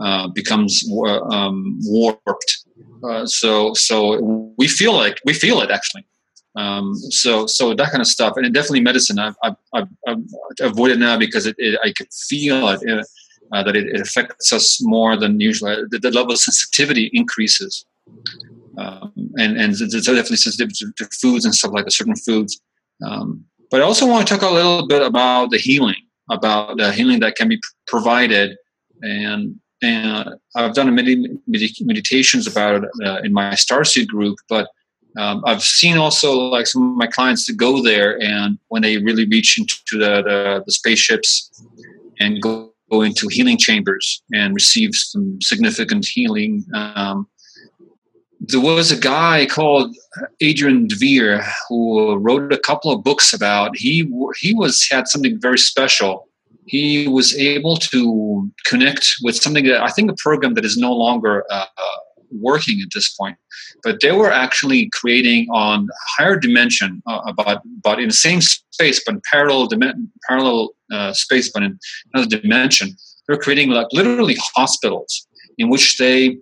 uh, 0.00 0.28
becomes 0.28 0.84
uh, 0.90 1.22
um, 1.24 1.78
warped. 1.82 2.64
Uh, 3.04 3.26
so 3.26 3.74
so 3.74 4.52
we 4.58 4.66
feel 4.66 4.94
like 4.94 5.20
we 5.24 5.34
feel 5.34 5.60
it 5.60 5.70
actually. 5.70 6.06
Um, 6.56 6.94
so 6.96 7.46
so 7.46 7.74
that 7.74 7.90
kind 7.90 8.00
of 8.00 8.08
stuff, 8.08 8.32
and 8.36 8.52
definitely 8.52 8.80
medicine. 8.80 9.18
I've, 9.18 9.36
I've, 9.44 9.56
I've, 9.74 9.86
I've 10.08 10.26
avoided 10.60 10.98
now 10.98 11.16
because 11.18 11.46
it, 11.46 11.54
it, 11.58 11.78
I 11.84 11.92
could 11.92 12.08
feel 12.12 12.66
it 12.68 13.06
uh, 13.52 13.62
that 13.62 13.76
it, 13.76 14.00
affects 14.00 14.52
us 14.52 14.78
more 14.82 15.16
than 15.16 15.40
usual. 15.40 15.86
The, 15.90 15.98
the 15.98 16.10
level 16.10 16.32
of 16.32 16.38
sensitivity 16.38 17.10
increases. 17.12 17.84
Um, 18.78 19.12
and 19.36 19.56
and 19.56 19.72
it's 19.72 20.06
definitely 20.06 20.36
sensitive 20.36 20.72
to, 20.78 20.92
to, 20.98 21.04
foods 21.20 21.44
and 21.44 21.54
stuff 21.54 21.72
like 21.72 21.84
the 21.84 21.90
certain 21.90 22.14
foods. 22.14 22.60
Um, 23.04 23.44
but 23.70 23.80
I 23.80 23.84
also 23.84 24.06
want 24.06 24.26
to 24.26 24.34
talk 24.34 24.48
a 24.48 24.52
little 24.52 24.86
bit 24.86 25.02
about 25.02 25.50
the 25.50 25.58
healing, 25.58 26.02
about 26.30 26.78
the 26.78 26.92
healing 26.92 27.20
that 27.20 27.34
can 27.34 27.48
be 27.48 27.60
provided. 27.86 28.56
And 29.02 29.58
and 29.82 30.30
I've 30.56 30.74
done 30.74 30.92
many 30.94 31.24
meditations 31.46 32.46
about 32.46 32.84
it 32.84 32.90
uh, 33.04 33.20
in 33.22 33.32
my 33.32 33.52
Starseed 33.52 34.08
group, 34.08 34.38
but 34.48 34.68
um, 35.16 35.42
I've 35.46 35.62
seen 35.62 35.96
also 35.96 36.32
like 36.32 36.66
some 36.66 36.92
of 36.92 36.96
my 36.96 37.06
clients 37.06 37.46
to 37.46 37.52
go 37.52 37.82
there, 37.82 38.20
and 38.22 38.58
when 38.68 38.82
they 38.82 38.98
really 38.98 39.26
reach 39.26 39.58
into 39.58 39.76
the, 39.92 40.22
the, 40.22 40.62
the 40.66 40.72
spaceships 40.72 41.64
and 42.20 42.40
go, 42.42 42.67
go 42.90 43.02
into 43.02 43.28
healing 43.28 43.58
chambers 43.58 44.22
and 44.32 44.54
receive 44.54 44.90
some 44.94 45.38
significant 45.42 46.06
healing. 46.06 46.64
Um, 46.74 47.28
there 48.40 48.60
was 48.60 48.90
a 48.90 48.98
guy 48.98 49.46
called 49.46 49.96
Adrian 50.40 50.86
Dvir 50.86 51.44
who 51.68 52.16
wrote 52.16 52.52
a 52.52 52.58
couple 52.58 52.92
of 52.92 53.02
books 53.02 53.32
about 53.32 53.76
he 53.76 54.10
he 54.38 54.54
was 54.54 54.88
had 54.90 55.08
something 55.08 55.40
very 55.40 55.58
special. 55.58 56.28
He 56.66 57.08
was 57.08 57.36
able 57.36 57.76
to 57.76 58.50
connect 58.66 59.16
with 59.22 59.36
something 59.36 59.64
that 59.66 59.82
I 59.82 59.88
think 59.88 60.10
a 60.10 60.14
program 60.18 60.54
that 60.54 60.64
is 60.64 60.76
no 60.76 60.92
longer 60.92 61.44
uh, 61.50 61.66
working 62.30 62.80
at 62.80 62.88
this 62.94 63.14
point, 63.14 63.36
but 63.82 64.00
they 64.00 64.12
were 64.12 64.30
actually 64.30 64.88
creating 64.90 65.48
on 65.50 65.88
higher 66.16 66.36
dimension 66.36 67.02
uh, 67.06 67.20
about 67.26 67.62
but 67.82 67.98
in 68.00 68.08
the 68.08 68.14
same 68.14 68.40
space 68.40 69.02
but 69.04 69.16
in 69.16 69.22
parallel 69.30 69.68
parallel 70.28 70.70
uh, 70.92 71.12
space 71.12 71.50
but 71.52 71.62
in 71.62 71.78
another 72.12 72.40
dimension. 72.40 72.96
They're 73.26 73.38
creating 73.38 73.70
like 73.70 73.88
literally 73.92 74.36
hospitals 74.56 75.26
in 75.58 75.68
which 75.68 75.98
they 75.98 76.38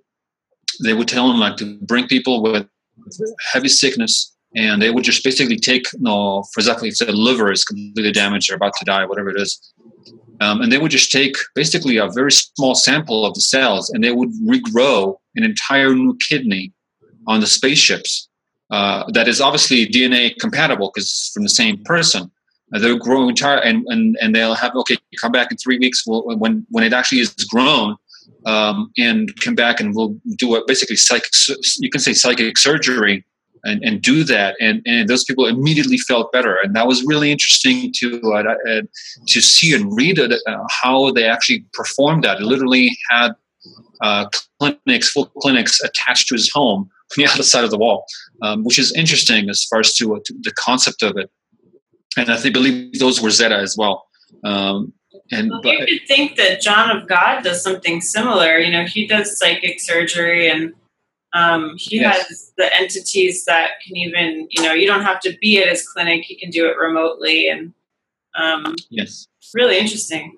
they 0.84 0.94
would 0.94 1.08
tell 1.08 1.28
them 1.28 1.38
like 1.38 1.56
to 1.56 1.78
bring 1.82 2.06
people 2.06 2.42
with 2.42 2.66
heavy 3.52 3.68
sickness 3.68 4.34
and 4.54 4.80
they 4.80 4.90
would 4.90 5.04
just 5.04 5.22
basically 5.22 5.58
take 5.58 5.92
you 5.92 6.00
know, 6.00 6.44
for 6.52 6.60
example 6.60 6.86
if 6.86 6.98
the 6.98 7.12
liver 7.12 7.50
is 7.50 7.64
completely 7.64 8.12
damaged 8.12 8.50
or 8.50 8.54
about 8.54 8.74
to 8.78 8.84
die 8.84 9.04
whatever 9.04 9.30
it 9.30 9.40
is 9.40 9.72
um, 10.40 10.60
and 10.60 10.70
they 10.70 10.78
would 10.78 10.90
just 10.90 11.10
take 11.10 11.36
basically 11.54 11.96
a 11.96 12.08
very 12.08 12.32
small 12.32 12.74
sample 12.74 13.24
of 13.24 13.34
the 13.34 13.40
cells 13.40 13.90
and 13.90 14.02
they 14.02 14.12
would 14.12 14.30
regrow 14.44 15.16
an 15.34 15.44
entire 15.44 15.94
new 15.94 16.16
kidney 16.28 16.72
on 17.26 17.40
the 17.40 17.46
spaceships. 17.46 18.28
Uh, 18.70 19.04
that 19.12 19.28
is 19.28 19.40
obviously 19.40 19.86
dna 19.86 20.36
compatible 20.40 20.90
because 20.92 21.04
it's 21.04 21.30
from 21.32 21.44
the 21.44 21.48
same 21.48 21.82
person. 21.84 22.30
Uh, 22.74 22.80
they'll 22.80 22.98
grow 22.98 23.28
entire 23.28 23.58
and, 23.58 23.86
and 23.88 24.16
and 24.20 24.34
they'll 24.34 24.56
have 24.56 24.74
okay 24.74 24.96
come 25.20 25.30
back 25.30 25.52
in 25.52 25.56
three 25.56 25.78
weeks 25.78 26.04
we'll, 26.04 26.24
when 26.36 26.66
when 26.70 26.82
it 26.82 26.92
actually 26.92 27.20
is 27.20 27.32
grown 27.48 27.94
um, 28.44 28.90
and 28.98 29.30
come 29.40 29.54
back 29.54 29.78
and 29.78 29.94
we'll 29.94 30.18
do 30.36 30.56
a 30.56 30.62
basically 30.66 30.96
psychic 30.96 31.30
you 31.78 31.88
can 31.88 32.00
say 32.00 32.12
psychic 32.12 32.58
surgery 32.58 33.24
and, 33.64 33.82
and 33.84 34.02
do 34.02 34.24
that. 34.24 34.56
And, 34.60 34.82
and 34.86 35.08
those 35.08 35.24
people 35.24 35.46
immediately 35.46 35.98
felt 35.98 36.32
better. 36.32 36.58
And 36.62 36.74
that 36.76 36.86
was 36.86 37.04
really 37.04 37.32
interesting 37.32 37.92
to 37.96 38.20
uh, 38.32 38.54
uh, 38.70 38.82
to 39.28 39.40
see 39.40 39.74
and 39.74 39.94
read 39.96 40.18
uh, 40.18 40.36
how 40.70 41.10
they 41.12 41.24
actually 41.24 41.64
performed 41.72 42.24
that. 42.24 42.40
It 42.40 42.44
literally 42.44 42.96
had 43.10 43.32
uh, 44.02 44.26
clinics 44.60 45.10
full 45.10 45.26
clinics 45.40 45.80
attached 45.82 46.28
to 46.28 46.34
his 46.34 46.50
home 46.52 46.90
on 47.18 47.24
the 47.24 47.26
other 47.26 47.42
side 47.42 47.64
of 47.64 47.70
the 47.70 47.78
wall 47.78 48.04
um, 48.42 48.64
which 48.64 48.78
is 48.78 48.92
interesting 48.94 49.48
as 49.48 49.64
far 49.64 49.80
as 49.80 49.94
to, 49.94 50.16
uh, 50.16 50.20
to, 50.24 50.34
the 50.40 50.52
concept 50.52 51.02
of 51.02 51.16
it. 51.16 51.30
And 52.16 52.30
i 52.30 52.36
think, 52.36 52.54
believe 52.54 52.98
those 52.98 53.20
were 53.20 53.30
zeta 53.30 53.56
as 53.56 53.76
well. 53.76 54.06
Um, 54.44 54.92
and 55.32 55.50
well, 55.50 55.74
you 55.74 55.98
could 55.98 56.08
think 56.08 56.36
that 56.36 56.60
John 56.60 56.96
of 56.96 57.08
God 57.08 57.42
does 57.42 57.62
something 57.62 58.00
similar. 58.00 58.58
You 58.58 58.70
know, 58.70 58.84
he 58.84 59.06
does 59.06 59.38
psychic 59.38 59.80
surgery 59.80 60.48
and 60.48 60.72
um, 61.36 61.74
he 61.76 62.00
yes. 62.00 62.28
has 62.28 62.52
the 62.56 62.74
entities 62.76 63.44
that 63.44 63.72
can 63.84 63.96
even, 63.96 64.48
you 64.50 64.62
know, 64.62 64.72
you 64.72 64.86
don't 64.86 65.02
have 65.02 65.20
to 65.20 65.36
be 65.40 65.60
at 65.60 65.68
his 65.68 65.86
clinic. 65.86 66.24
He 66.24 66.36
can 66.36 66.50
do 66.50 66.66
it 66.66 66.76
remotely 66.78 67.48
and 67.48 67.72
um, 68.38 68.74
yes, 68.90 69.28
really 69.54 69.78
interesting 69.78 70.36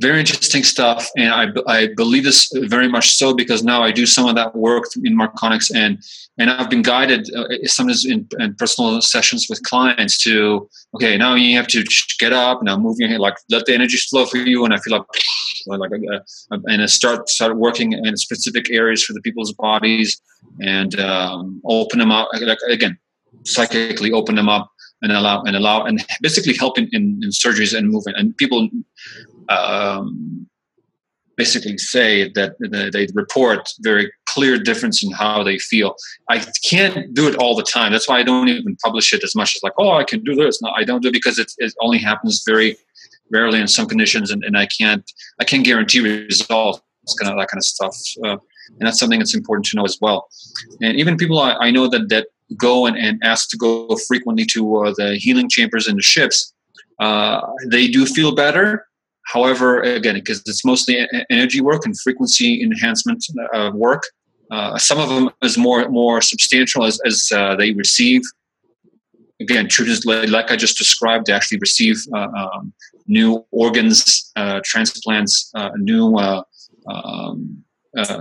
very 0.00 0.18
interesting 0.18 0.62
stuff 0.62 1.10
and 1.16 1.30
I, 1.32 1.48
I 1.66 1.88
believe 1.94 2.24
this 2.24 2.50
very 2.54 2.88
much 2.88 3.10
so 3.10 3.34
because 3.34 3.62
now 3.62 3.82
i 3.82 3.90
do 3.90 4.06
some 4.06 4.26
of 4.26 4.34
that 4.34 4.54
work 4.56 4.84
in 5.04 5.16
marconics 5.16 5.70
and 5.74 5.98
and 6.38 6.50
i've 6.50 6.70
been 6.70 6.82
guided 6.82 7.28
uh, 7.36 7.44
sometimes 7.64 8.06
in, 8.06 8.26
in, 8.38 8.54
personal 8.54 9.00
sessions 9.02 9.46
with 9.48 9.62
clients 9.62 10.16
to 10.24 10.68
okay 10.94 11.16
now 11.16 11.34
you 11.34 11.56
have 11.56 11.66
to 11.66 11.84
get 12.18 12.32
up 12.32 12.62
now 12.62 12.76
move 12.76 12.96
your 12.98 13.08
hand 13.08 13.20
like 13.20 13.36
let 13.50 13.66
the 13.66 13.74
energy 13.74 13.98
flow 13.98 14.24
for 14.24 14.38
you 14.38 14.64
and 14.64 14.72
i 14.72 14.78
feel 14.78 14.96
like 14.96 15.06
like 15.66 15.90
uh, 15.92 16.58
and 16.66 16.82
I 16.82 16.86
start 16.86 17.28
start 17.28 17.56
working 17.56 17.92
in 17.92 18.16
specific 18.16 18.70
areas 18.70 19.04
for 19.04 19.12
the 19.12 19.20
people's 19.20 19.52
bodies 19.52 20.20
and 20.60 20.98
um, 21.00 21.60
open 21.64 21.98
them 21.98 22.10
up 22.10 22.28
like 22.32 22.58
again 22.68 22.98
psychically 23.44 24.12
open 24.12 24.34
them 24.34 24.48
up 24.48 24.70
and 25.02 25.12
allow 25.12 25.42
and 25.42 25.56
allow 25.56 25.82
and 25.84 26.04
basically 26.20 26.54
help 26.54 26.78
in, 26.78 26.88
in, 26.92 27.20
in 27.22 27.30
surgeries 27.30 27.76
and 27.76 27.90
movement 27.90 28.18
and 28.18 28.36
people 28.36 28.68
um, 29.48 30.46
basically 31.40 31.78
say 31.78 32.30
that 32.34 32.50
they 32.94 33.06
report 33.14 33.62
very 33.80 34.12
clear 34.26 34.58
difference 34.58 35.02
in 35.02 35.10
how 35.10 35.42
they 35.42 35.58
feel. 35.58 35.94
I 36.28 36.44
can't 36.70 37.14
do 37.14 37.28
it 37.28 37.36
all 37.36 37.54
the 37.56 37.62
time. 37.62 37.92
That's 37.92 38.08
why 38.08 38.18
I 38.18 38.22
don't 38.22 38.48
even 38.48 38.76
publish 38.84 39.12
it 39.14 39.24
as 39.24 39.34
much 39.34 39.56
as 39.56 39.62
like, 39.62 39.72
oh, 39.78 39.92
I 39.92 40.04
can 40.04 40.20
do 40.22 40.34
this. 40.34 40.60
No, 40.62 40.70
I 40.76 40.84
don't 40.84 41.02
do 41.02 41.08
it 41.08 41.18
because 41.20 41.38
it, 41.38 41.50
it 41.58 41.72
only 41.80 41.98
happens 41.98 42.44
very 42.46 42.76
rarely 43.30 43.60
in 43.60 43.68
some 43.68 43.86
conditions, 43.86 44.30
and, 44.30 44.44
and 44.44 44.56
I 44.56 44.66
can't 44.66 45.04
I 45.40 45.44
can't 45.44 45.64
guarantee 45.64 46.00
results. 46.00 46.80
Kind 47.20 47.32
of 47.32 47.38
that 47.38 47.48
kind 47.48 47.58
of 47.58 47.64
stuff, 47.64 47.96
uh, 48.24 48.36
and 48.78 48.86
that's 48.86 48.98
something 48.98 49.18
that's 49.18 49.34
important 49.34 49.66
to 49.66 49.76
know 49.76 49.84
as 49.84 49.98
well. 50.00 50.28
And 50.80 50.96
even 50.96 51.16
people 51.16 51.40
I, 51.40 51.54
I 51.54 51.70
know 51.70 51.88
that 51.88 52.08
that 52.10 52.28
go 52.56 52.86
and, 52.86 52.96
and 52.96 53.20
ask 53.24 53.48
to 53.50 53.56
go 53.56 53.96
frequently 54.06 54.44
to 54.52 54.76
uh, 54.76 54.94
the 54.96 55.16
healing 55.16 55.48
chambers 55.48 55.88
in 55.88 55.96
the 55.96 56.02
ships, 56.02 56.52
uh, 57.00 57.40
they 57.70 57.88
do 57.88 58.06
feel 58.06 58.34
better 58.34 58.86
However, 59.32 59.80
again, 59.82 60.14
because 60.14 60.42
it's 60.46 60.64
mostly 60.64 61.06
energy 61.30 61.60
work 61.60 61.86
and 61.86 61.98
frequency 62.00 62.62
enhancement 62.62 63.24
uh, 63.54 63.70
work, 63.72 64.02
uh, 64.50 64.76
some 64.76 64.98
of 64.98 65.08
them 65.08 65.30
is 65.42 65.56
more 65.56 65.88
more 65.88 66.20
substantial 66.20 66.84
as, 66.84 67.00
as 67.06 67.28
uh, 67.32 67.54
they 67.54 67.72
receive. 67.72 68.22
Again, 69.40 69.68
like 70.04 70.50
I 70.50 70.56
just 70.56 70.76
described, 70.76 71.26
they 71.26 71.32
actually 71.32 71.58
receive 71.60 71.96
uh, 72.12 72.28
um, 72.42 72.72
new 73.10 73.44
organs, 73.50 74.30
uh, 74.36 74.60
transplants, 74.64 75.50
uh, 75.54 75.70
new 75.76 76.16
um, 76.16 77.64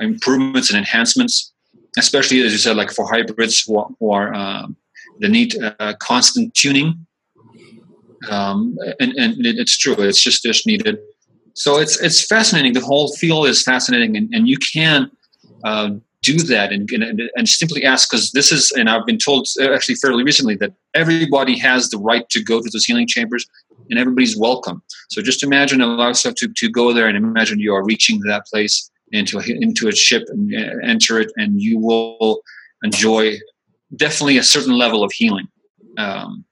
improvements 0.01 0.69
and 0.69 0.77
enhancements. 0.77 1.53
Especially 1.98 2.41
as 2.41 2.51
you 2.51 2.60
said, 2.60 2.75
like 2.75 2.91
for 2.91 3.05
hybrids 3.08 3.63
who 3.65 3.77
are, 3.79 3.89
who 4.00 4.12
are 4.12 4.34
um, 4.34 4.75
they 5.22 5.27
need 5.27 5.55
constant 6.00 6.53
tuning 6.53 7.05
um, 8.29 8.77
and, 9.00 9.13
and 9.13 9.36
it's 9.46 9.77
true. 9.77 9.96
It's 9.98 10.22
just 10.22 10.43
just 10.43 10.65
needed. 10.65 10.98
So 11.53 11.79
it's 11.79 12.00
it's 12.01 12.25
fascinating. 12.25 12.74
The 12.74 12.81
whole 12.81 13.13
field 13.15 13.48
is 13.48 13.63
fascinating, 13.63 14.17
and, 14.17 14.34
and 14.34 14.48
you 14.48 14.58
can 14.58 15.12
uh, 15.63 15.91
do 16.22 16.38
that 16.38 16.72
and, 16.72 16.89
and, 16.91 17.22
and 17.36 17.48
simply 17.48 17.86
ask 17.86 18.10
because 18.10 18.31
this 18.31 18.51
is. 18.51 18.72
And 18.72 18.89
I've 18.89 19.05
been 19.05 19.17
told 19.17 19.48
uh, 19.60 19.74
actually 19.74 19.96
fairly 19.96 20.24
recently 20.24 20.55
that 20.55 20.74
everybody 20.93 21.58
has 21.60 21.89
the 21.89 21.98
right 21.98 22.27
to 22.29 22.43
go 22.43 22.62
to 22.62 22.69
those 22.72 22.86
healing 22.86 23.08
chambers, 23.08 23.46
and 23.89 24.00
everybody's 24.00 24.38
welcome. 24.38 24.81
So 25.10 25.22
just 25.22 25.43
imagine 25.43 25.81
allow 25.81 26.08
yourself 26.08 26.36
to 26.36 26.48
to 26.48 26.69
go 26.69 26.93
there 26.93 27.08
and 27.08 27.17
imagine 27.17 27.60
you 27.60 27.74
are 27.74 27.84
reaching 27.84 28.19
that 28.22 28.46
place 28.46 28.89
into 29.12 29.39
a, 29.39 29.43
into 29.46 29.88
a 29.88 29.91
ship 29.91 30.24
and 30.29 30.53
uh, 30.53 30.75
enter 30.84 31.19
it, 31.19 31.31
and 31.36 31.62
you 31.62 31.79
will 31.79 32.41
enjoy 32.84 33.38
definitely 33.96 34.38
a 34.38 34.43
certain 34.43 34.77
level 34.77 35.03
of 35.03 35.12
healing. 35.12 35.48
Um, 35.98 36.46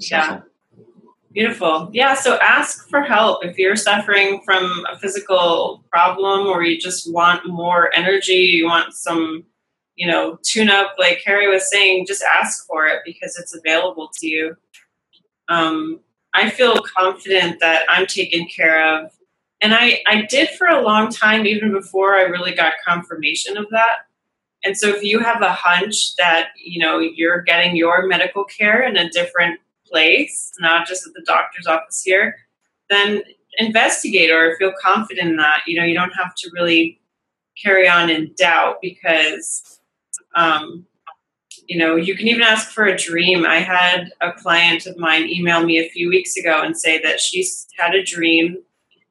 yeah. 0.00 0.40
Beautiful. 1.32 1.90
Yeah. 1.92 2.14
So 2.14 2.36
ask 2.36 2.88
for 2.88 3.02
help 3.02 3.44
if 3.44 3.58
you're 3.58 3.76
suffering 3.76 4.40
from 4.44 4.84
a 4.90 4.96
physical 4.98 5.84
problem 5.90 6.46
or 6.46 6.62
you 6.62 6.80
just 6.80 7.12
want 7.12 7.46
more 7.46 7.90
energy, 7.94 8.34
you 8.34 8.66
want 8.66 8.94
some, 8.94 9.44
you 9.96 10.06
know, 10.06 10.38
tune 10.44 10.70
up, 10.70 10.94
like 10.96 11.22
Harry 11.26 11.48
was 11.48 11.68
saying, 11.68 12.06
just 12.06 12.22
ask 12.40 12.64
for 12.68 12.86
it 12.86 13.00
because 13.04 13.36
it's 13.36 13.54
available 13.54 14.10
to 14.20 14.28
you. 14.28 14.56
Um, 15.48 16.00
I 16.34 16.50
feel 16.50 16.82
confident 16.82 17.60
that 17.60 17.84
I'm 17.88 18.06
taken 18.06 18.46
care 18.48 18.96
of. 18.96 19.12
And 19.60 19.72
I, 19.72 20.02
I 20.06 20.22
did 20.22 20.50
for 20.50 20.66
a 20.66 20.82
long 20.82 21.10
time, 21.10 21.46
even 21.46 21.72
before 21.72 22.16
I 22.16 22.22
really 22.22 22.54
got 22.54 22.74
confirmation 22.86 23.56
of 23.56 23.66
that. 23.70 24.06
And 24.64 24.76
so 24.76 24.88
if 24.88 25.02
you 25.02 25.20
have 25.20 25.42
a 25.42 25.52
hunch 25.52 26.16
that, 26.16 26.48
you 26.56 26.80
know, 26.80 26.98
you're 26.98 27.42
getting 27.42 27.76
your 27.76 28.06
medical 28.06 28.44
care 28.44 28.82
in 28.82 28.96
a 28.96 29.08
different 29.10 29.60
place, 29.86 30.52
not 30.58 30.88
just 30.88 31.06
at 31.06 31.12
the 31.14 31.22
doctor's 31.24 31.66
office 31.66 32.02
here, 32.02 32.36
then 32.90 33.22
investigate 33.58 34.30
or 34.30 34.56
feel 34.58 34.72
confident 34.82 35.30
in 35.30 35.36
that. 35.36 35.60
You 35.66 35.78
know, 35.78 35.86
you 35.86 35.94
don't 35.94 36.12
have 36.12 36.34
to 36.36 36.50
really 36.52 37.00
carry 37.62 37.88
on 37.88 38.10
in 38.10 38.34
doubt 38.36 38.78
because, 38.82 39.80
um, 40.34 40.86
you 41.66 41.78
know, 41.78 41.96
you 41.96 42.16
can 42.16 42.28
even 42.28 42.42
ask 42.42 42.70
for 42.70 42.84
a 42.84 42.96
dream. 42.96 43.44
I 43.44 43.56
had 43.56 44.10
a 44.20 44.32
client 44.32 44.86
of 44.86 44.98
mine 44.98 45.28
email 45.28 45.64
me 45.64 45.78
a 45.78 45.88
few 45.88 46.08
weeks 46.08 46.36
ago 46.36 46.62
and 46.62 46.76
say 46.76 47.00
that 47.02 47.20
she 47.20 47.46
had 47.78 47.94
a 47.94 48.04
dream 48.04 48.58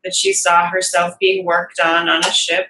that 0.03 0.13
she 0.13 0.33
saw 0.33 0.67
herself 0.67 1.17
being 1.19 1.45
worked 1.45 1.79
on 1.79 2.09
on 2.09 2.19
a 2.19 2.31
ship, 2.31 2.67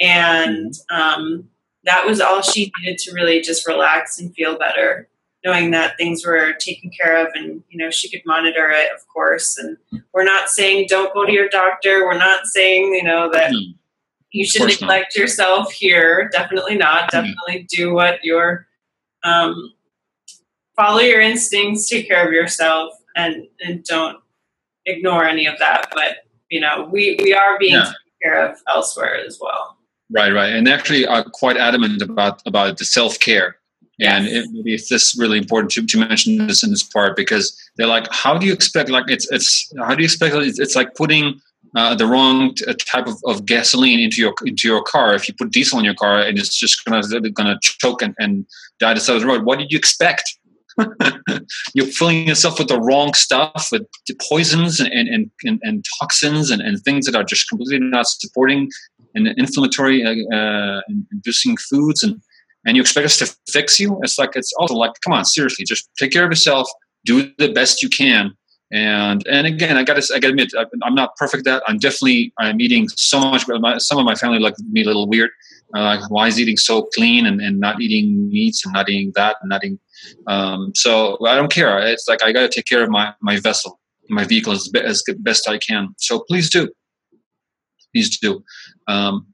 and 0.00 0.72
um, 0.90 1.48
that 1.84 2.06
was 2.06 2.20
all 2.20 2.42
she 2.42 2.72
needed 2.80 2.98
to 2.98 3.12
really 3.12 3.40
just 3.40 3.66
relax 3.66 4.18
and 4.18 4.34
feel 4.34 4.58
better 4.58 5.08
knowing 5.44 5.70
that 5.70 5.96
things 5.96 6.26
were 6.26 6.52
taken 6.54 6.90
care 6.90 7.24
of 7.24 7.28
and 7.34 7.62
you 7.68 7.78
know 7.78 7.90
she 7.90 8.08
could 8.08 8.22
monitor 8.26 8.68
it 8.70 8.90
of 8.94 9.06
course. 9.08 9.56
And 9.58 9.76
we're 10.12 10.24
not 10.24 10.48
saying 10.48 10.86
don't 10.88 11.14
go 11.14 11.24
to 11.24 11.32
your 11.32 11.48
doctor. 11.48 12.04
We're 12.04 12.18
not 12.18 12.46
saying 12.46 12.94
you 12.94 13.04
know 13.04 13.30
that 13.32 13.52
you 14.30 14.46
should 14.46 14.66
neglect 14.66 15.14
not. 15.16 15.20
yourself 15.20 15.72
here. 15.72 16.28
Definitely 16.32 16.76
not. 16.76 17.10
Hmm. 17.10 17.18
definitely 17.18 17.66
do 17.68 17.94
what 17.94 18.22
your 18.22 18.66
um, 19.24 19.72
follow 20.76 21.00
your 21.00 21.20
instincts 21.20 21.88
take 21.88 22.08
care 22.08 22.26
of 22.26 22.32
yourself 22.32 22.92
and 23.16 23.46
and 23.60 23.84
don't 23.84 24.18
ignore 24.86 25.24
any 25.24 25.46
of 25.46 25.58
that 25.58 25.90
but 25.94 26.18
you 26.50 26.60
know, 26.60 26.88
we, 26.90 27.18
we 27.22 27.34
are 27.34 27.58
being 27.58 27.72
yeah. 27.72 27.84
taken 27.84 27.96
care 28.22 28.50
of 28.50 28.58
elsewhere 28.68 29.16
as 29.16 29.38
well. 29.40 29.76
Right, 30.10 30.32
right. 30.32 30.52
And 30.52 30.68
actually 30.68 31.06
are 31.06 31.24
quite 31.24 31.56
adamant 31.56 32.00
about, 32.02 32.42
about 32.46 32.78
the 32.78 32.84
self-care. 32.84 33.56
Yes. 33.98 34.12
And 34.12 34.28
it, 34.28 34.48
maybe 34.52 34.74
it's 34.74 34.88
this 34.88 35.18
really 35.18 35.38
important 35.38 35.72
to, 35.72 35.84
to 35.84 35.98
mention 35.98 36.46
this 36.46 36.62
in 36.62 36.70
this 36.70 36.82
part 36.82 37.16
because 37.16 37.56
they're 37.76 37.86
like, 37.86 38.06
how 38.12 38.38
do 38.38 38.46
you 38.46 38.52
expect, 38.52 38.90
like, 38.90 39.10
it's, 39.10 39.30
it's, 39.30 39.70
how 39.78 39.94
do 39.94 40.02
you 40.02 40.06
expect, 40.06 40.34
it's, 40.36 40.58
it's 40.58 40.76
like 40.76 40.94
putting 40.94 41.40
uh, 41.76 41.94
the 41.94 42.06
wrong 42.06 42.54
t- 42.54 42.64
uh, 42.66 42.74
type 42.86 43.06
of, 43.06 43.16
of 43.26 43.44
gasoline 43.44 44.00
into 44.00 44.20
your 44.20 44.34
into 44.44 44.68
your 44.68 44.82
car. 44.82 45.14
If 45.14 45.28
you 45.28 45.34
put 45.34 45.50
diesel 45.50 45.78
in 45.78 45.84
your 45.84 45.94
car 45.94 46.20
and 46.20 46.38
it's 46.38 46.56
just 46.56 46.84
gonna 46.84 47.02
gonna 47.30 47.58
choke 47.62 48.02
and, 48.02 48.14
and 48.18 48.46
die 48.78 48.94
the 48.94 49.00
side 49.00 49.16
of 49.16 49.22
the 49.22 49.26
road, 49.26 49.44
what 49.44 49.58
did 49.58 49.70
you 49.70 49.78
expect? 49.78 50.38
You're 51.74 51.86
filling 51.86 52.28
yourself 52.28 52.58
with 52.58 52.68
the 52.68 52.80
wrong 52.80 53.12
stuff, 53.14 53.68
with 53.72 53.86
poisons 54.28 54.80
and 54.80 54.92
and, 54.92 55.30
and, 55.44 55.60
and 55.62 55.84
toxins 56.00 56.50
and, 56.50 56.62
and 56.62 56.80
things 56.82 57.06
that 57.06 57.16
are 57.16 57.24
just 57.24 57.48
completely 57.48 57.80
not 57.80 58.06
supporting 58.06 58.70
and 59.14 59.26
inflammatory 59.36 60.04
uh, 60.04 60.36
uh, 60.36 60.80
inducing 61.12 61.56
foods. 61.56 62.02
And 62.02 62.20
and 62.64 62.76
you 62.76 62.82
expect 62.82 63.06
us 63.06 63.18
to 63.18 63.36
fix 63.50 63.78
you? 63.78 63.98
It's 64.02 64.18
like 64.18 64.36
it's 64.36 64.52
also 64.58 64.74
like 64.74 64.92
come 65.04 65.12
on 65.12 65.24
seriously 65.24 65.64
just 65.66 65.90
take 65.98 66.12
care 66.12 66.24
of 66.24 66.30
yourself. 66.30 66.68
Do 67.04 67.30
the 67.38 67.52
best 67.52 67.82
you 67.82 67.88
can 67.88 68.32
and 68.70 69.26
and 69.26 69.46
again 69.46 69.76
i 69.78 69.82
gotta 69.82 70.02
i 70.14 70.18
gotta 70.18 70.32
admit 70.32 70.52
i'm 70.82 70.94
not 70.94 71.16
perfect 71.16 71.46
at 71.46 71.50
that. 71.50 71.62
I'm 71.66 71.78
definitely 71.78 72.32
i'm 72.38 72.60
eating 72.60 72.88
so 72.88 73.18
much 73.18 73.46
my, 73.48 73.78
some 73.78 73.98
of 73.98 74.04
my 74.04 74.14
family 74.14 74.38
look 74.38 74.54
me 74.70 74.82
a 74.82 74.86
little 74.86 75.08
weird. 75.08 75.30
Uh, 75.74 75.98
why 76.08 76.28
is 76.28 76.40
eating 76.40 76.56
so 76.56 76.82
clean 76.94 77.26
and, 77.26 77.42
and 77.42 77.60
not 77.60 77.80
eating 77.80 78.28
meats 78.30 78.64
and 78.64 78.72
not 78.72 78.88
eating 78.88 79.12
that 79.16 79.36
and 79.40 79.50
not 79.50 79.64
eating 79.64 79.78
um, 80.26 80.72
so 80.74 81.18
i 81.26 81.34
don't 81.34 81.52
care. 81.52 81.78
It's 81.78 82.06
like 82.08 82.22
i 82.22 82.32
gotta 82.32 82.48
take 82.48 82.66
care 82.66 82.82
of 82.82 82.90
my 82.90 83.14
my 83.20 83.38
vessel 83.40 83.80
my 84.10 84.24
vehicle 84.24 84.52
as, 84.52 84.70
as 84.84 85.02
best 85.18 85.48
i 85.48 85.58
can. 85.58 85.94
So 85.98 86.20
please 86.20 86.50
do. 86.50 86.70
Please 87.92 88.18
do. 88.18 88.44
Um, 88.86 89.26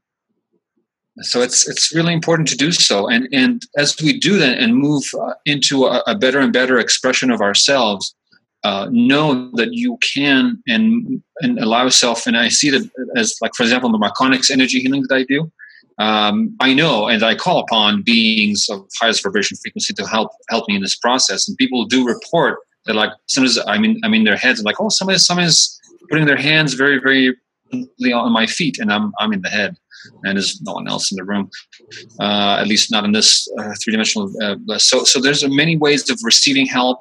so 1.21 1.41
it's 1.41 1.67
it's 1.67 1.93
really 1.93 2.13
important 2.13 2.47
to 2.49 2.57
do 2.57 2.71
so. 2.71 3.07
And 3.07 3.27
and 3.31 3.61
as 3.77 3.95
we 4.01 4.19
do 4.19 4.37
that 4.37 4.59
and 4.59 4.75
move 4.75 5.03
uh, 5.19 5.33
into 5.45 5.85
a, 5.85 6.03
a 6.07 6.15
better 6.17 6.39
and 6.39 6.51
better 6.51 6.77
expression 6.77 7.31
of 7.31 7.41
ourselves 7.41 8.15
uh, 8.65 8.87
know 8.91 9.51
that 9.53 9.73
you 9.73 9.97
can 10.13 10.61
and 10.67 11.21
and 11.41 11.59
allow 11.59 11.83
yourself. 11.83 12.25
And 12.27 12.35
I 12.35 12.49
see 12.49 12.69
that 12.71 12.83
as 13.15 13.35
like, 13.41 13.53
for 13.55 13.63
example, 13.63 13.91
the 13.91 14.03
Marconics 14.05 14.49
energy 14.49 14.79
healing 14.79 15.03
that 15.07 15.15
I 15.15 15.23
do. 15.23 15.51
Um, 15.97 16.37
I 16.59 16.73
know, 16.73 17.07
and 17.07 17.23
I 17.23 17.35
call 17.35 17.59
upon 17.59 18.01
beings 18.01 18.67
of 18.69 18.85
highest 19.01 19.23
vibration 19.23 19.55
frequency 19.61 19.93
to 19.93 20.05
help 20.15 20.29
help 20.49 20.67
me 20.67 20.75
in 20.75 20.81
this 20.81 20.97
process. 21.05 21.47
And 21.47 21.55
people 21.57 21.85
do 21.85 22.05
report 22.05 22.59
that, 22.85 22.95
like, 22.95 23.11
sometimes 23.27 23.59
I'm 23.67 23.85
in 23.85 23.93
I'm 24.03 24.13
in 24.13 24.23
their 24.23 24.35
heads, 24.45 24.59
and 24.59 24.65
like, 24.65 24.81
oh, 24.81 24.89
somebody 24.89 25.19
somebody's 25.19 25.79
putting 26.09 26.25
their 26.25 26.41
hands 26.49 26.73
very 26.73 26.99
very 26.99 27.35
on 28.13 28.31
my 28.31 28.47
feet, 28.57 28.75
and 28.79 28.91
I'm 28.91 29.13
I'm 29.19 29.31
in 29.31 29.41
the 29.41 29.53
head 29.59 29.77
and 30.23 30.37
there's 30.37 30.61
no 30.61 30.73
one 30.73 30.87
else 30.87 31.11
in 31.11 31.15
the 31.15 31.23
room, 31.23 31.49
uh, 32.19 32.57
at 32.61 32.67
least 32.67 32.91
not 32.91 33.03
in 33.05 33.11
this 33.11 33.47
uh, 33.57 33.73
three 33.81 33.91
dimensional. 33.91 34.31
Uh, 34.43 34.77
so, 34.77 35.03
so 35.03 35.19
there's 35.19 35.41
many 35.47 35.75
ways 35.77 36.07
of 36.11 36.19
receiving 36.23 36.67
help 36.67 36.97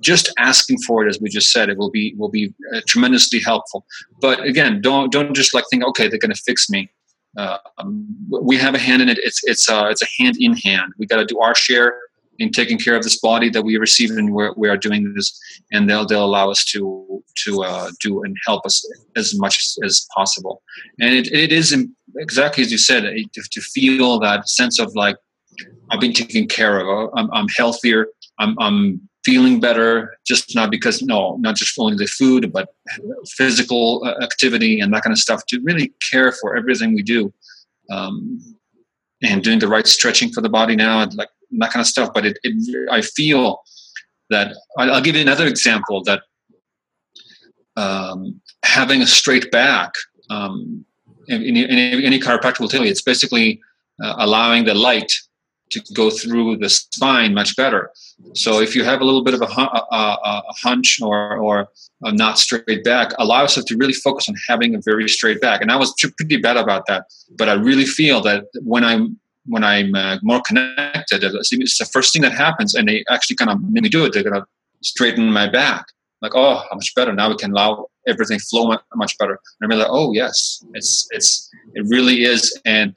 just 0.00 0.32
asking 0.38 0.78
for 0.86 1.04
it, 1.04 1.08
as 1.08 1.20
we 1.20 1.28
just 1.28 1.50
said, 1.52 1.68
it 1.68 1.76
will 1.76 1.90
be 1.90 2.14
will 2.16 2.28
be 2.28 2.52
uh, 2.74 2.80
tremendously 2.86 3.40
helpful. 3.40 3.84
But 4.20 4.44
again, 4.44 4.80
don't 4.80 5.10
don't 5.12 5.34
just 5.34 5.54
like 5.54 5.64
think, 5.70 5.84
okay, 5.84 6.08
they're 6.08 6.18
going 6.18 6.34
to 6.34 6.42
fix 6.42 6.70
me. 6.70 6.90
Uh, 7.36 7.58
um, 7.78 8.06
we 8.42 8.56
have 8.56 8.74
a 8.74 8.78
hand 8.78 9.02
in 9.02 9.08
it. 9.08 9.18
It's 9.22 9.40
it's 9.44 9.68
uh, 9.68 9.86
it's 9.90 10.02
a 10.02 10.22
hand 10.22 10.36
in 10.38 10.56
hand. 10.56 10.92
We 10.98 11.06
got 11.06 11.16
to 11.16 11.24
do 11.24 11.38
our 11.40 11.54
share 11.54 11.96
in 12.38 12.50
taking 12.50 12.78
care 12.78 12.96
of 12.96 13.02
this 13.02 13.20
body 13.20 13.50
that 13.50 13.62
we 13.62 13.76
receive, 13.76 14.10
and 14.12 14.32
we're, 14.32 14.52
we 14.56 14.68
are 14.68 14.76
doing 14.76 15.12
this, 15.14 15.38
and 15.72 15.88
they'll 15.88 16.06
they'll 16.06 16.24
allow 16.24 16.50
us 16.50 16.64
to 16.66 17.22
to 17.44 17.62
uh, 17.62 17.90
do 18.00 18.22
and 18.22 18.36
help 18.46 18.64
us 18.64 18.84
as 19.16 19.38
much 19.38 19.58
as, 19.58 19.78
as 19.84 20.06
possible. 20.14 20.62
And 20.98 21.14
it, 21.14 21.32
it 21.32 21.52
is 21.52 21.76
exactly 22.16 22.64
as 22.64 22.72
you 22.72 22.78
said 22.78 23.02
to, 23.02 23.42
to 23.50 23.60
feel 23.60 24.18
that 24.20 24.48
sense 24.48 24.80
of 24.80 24.94
like 24.94 25.16
I've 25.90 26.00
been 26.00 26.12
taken 26.12 26.46
care 26.46 26.80
of. 26.80 27.10
I'm, 27.16 27.30
I'm 27.32 27.48
healthier. 27.48 28.06
I'm, 28.38 28.58
I'm 28.58 29.08
feeling 29.24 29.60
better 29.60 30.16
just 30.26 30.54
not 30.54 30.70
because 30.70 31.02
no 31.02 31.36
not 31.40 31.56
just 31.56 31.78
only 31.78 31.96
the 31.96 32.06
food 32.06 32.52
but 32.52 32.68
physical 33.26 34.02
uh, 34.04 34.22
activity 34.22 34.80
and 34.80 34.92
that 34.92 35.02
kind 35.02 35.12
of 35.12 35.18
stuff 35.18 35.44
to 35.46 35.60
really 35.60 35.92
care 36.10 36.32
for 36.32 36.56
everything 36.56 36.94
we 36.94 37.02
do 37.02 37.32
um, 37.90 38.38
and 39.22 39.42
doing 39.42 39.58
the 39.58 39.68
right 39.68 39.86
stretching 39.86 40.30
for 40.30 40.40
the 40.40 40.48
body 40.48 40.74
now 40.76 41.00
and 41.00 41.14
like 41.14 41.28
that 41.50 41.72
kind 41.72 41.80
of 41.80 41.86
stuff. 41.86 42.10
But 42.14 42.24
it, 42.26 42.38
it 42.42 42.88
i 42.90 43.02
feel 43.02 43.62
that 44.30 44.54
i'll 44.78 45.00
give 45.00 45.16
you 45.16 45.22
another 45.22 45.46
example 45.46 46.02
that 46.04 46.22
um, 47.76 48.40
having 48.64 49.00
a 49.02 49.06
straight 49.06 49.50
back 49.50 49.92
um, 50.28 50.84
in, 51.28 51.56
in, 51.56 51.78
any 51.78 52.18
chiropractor 52.18 52.60
will 52.60 52.68
tell 52.68 52.84
you 52.84 52.90
it's 52.90 53.02
basically 53.02 53.60
uh, 54.02 54.14
allowing 54.18 54.64
the 54.64 54.74
light 54.74 55.12
to 55.70 55.80
go 55.94 56.10
through 56.10 56.56
the 56.56 56.68
spine 56.68 57.34
much 57.34 57.56
better. 57.56 57.90
So 58.34 58.60
if 58.60 58.74
you 58.74 58.84
have 58.84 59.00
a 59.00 59.04
little 59.04 59.24
bit 59.24 59.34
of 59.34 59.42
a, 59.42 59.46
a, 59.46 60.42
a 60.48 60.52
hunch 60.62 61.00
or, 61.00 61.36
or 61.38 61.68
a 62.02 62.12
not 62.12 62.38
straight 62.38 62.84
back, 62.84 63.12
allow 63.18 63.42
yourself 63.42 63.66
to 63.66 63.76
really 63.76 63.92
focus 63.92 64.28
on 64.28 64.34
having 64.48 64.74
a 64.74 64.80
very 64.84 65.08
straight 65.08 65.40
back. 65.40 65.60
And 65.60 65.70
I 65.70 65.76
was 65.76 65.94
pretty 65.94 66.36
bad 66.36 66.56
about 66.56 66.86
that, 66.86 67.06
but 67.38 67.48
I 67.48 67.54
really 67.54 67.86
feel 67.86 68.20
that 68.22 68.44
when 68.62 68.84
I'm 68.84 69.18
when 69.46 69.64
I'm 69.64 69.94
uh, 69.94 70.18
more 70.22 70.42
connected, 70.46 71.24
it's 71.24 71.78
the 71.78 71.88
first 71.92 72.12
thing 72.12 72.22
that 72.22 72.32
happens, 72.32 72.74
and 72.74 72.86
they 72.86 73.04
actually 73.10 73.36
kind 73.36 73.50
of 73.50 73.62
make 73.62 73.82
me 73.82 73.88
do 73.88 74.04
it. 74.04 74.12
They're 74.12 74.22
gonna 74.22 74.46
straighten 74.82 75.32
my 75.32 75.48
back. 75.48 75.86
Like, 76.20 76.32
oh, 76.34 76.56
how 76.56 76.74
much 76.74 76.94
better 76.94 77.12
now? 77.14 77.30
We 77.30 77.36
can 77.36 77.52
allow 77.52 77.86
everything 78.06 78.38
flow 78.38 78.76
much 78.94 79.16
better. 79.18 79.38
And 79.60 79.72
I'm 79.72 79.78
like, 79.78 79.88
oh 79.90 80.12
yes, 80.12 80.62
it's 80.74 81.08
it's 81.10 81.50
it 81.74 81.86
really 81.88 82.24
is. 82.24 82.58
And 82.66 82.94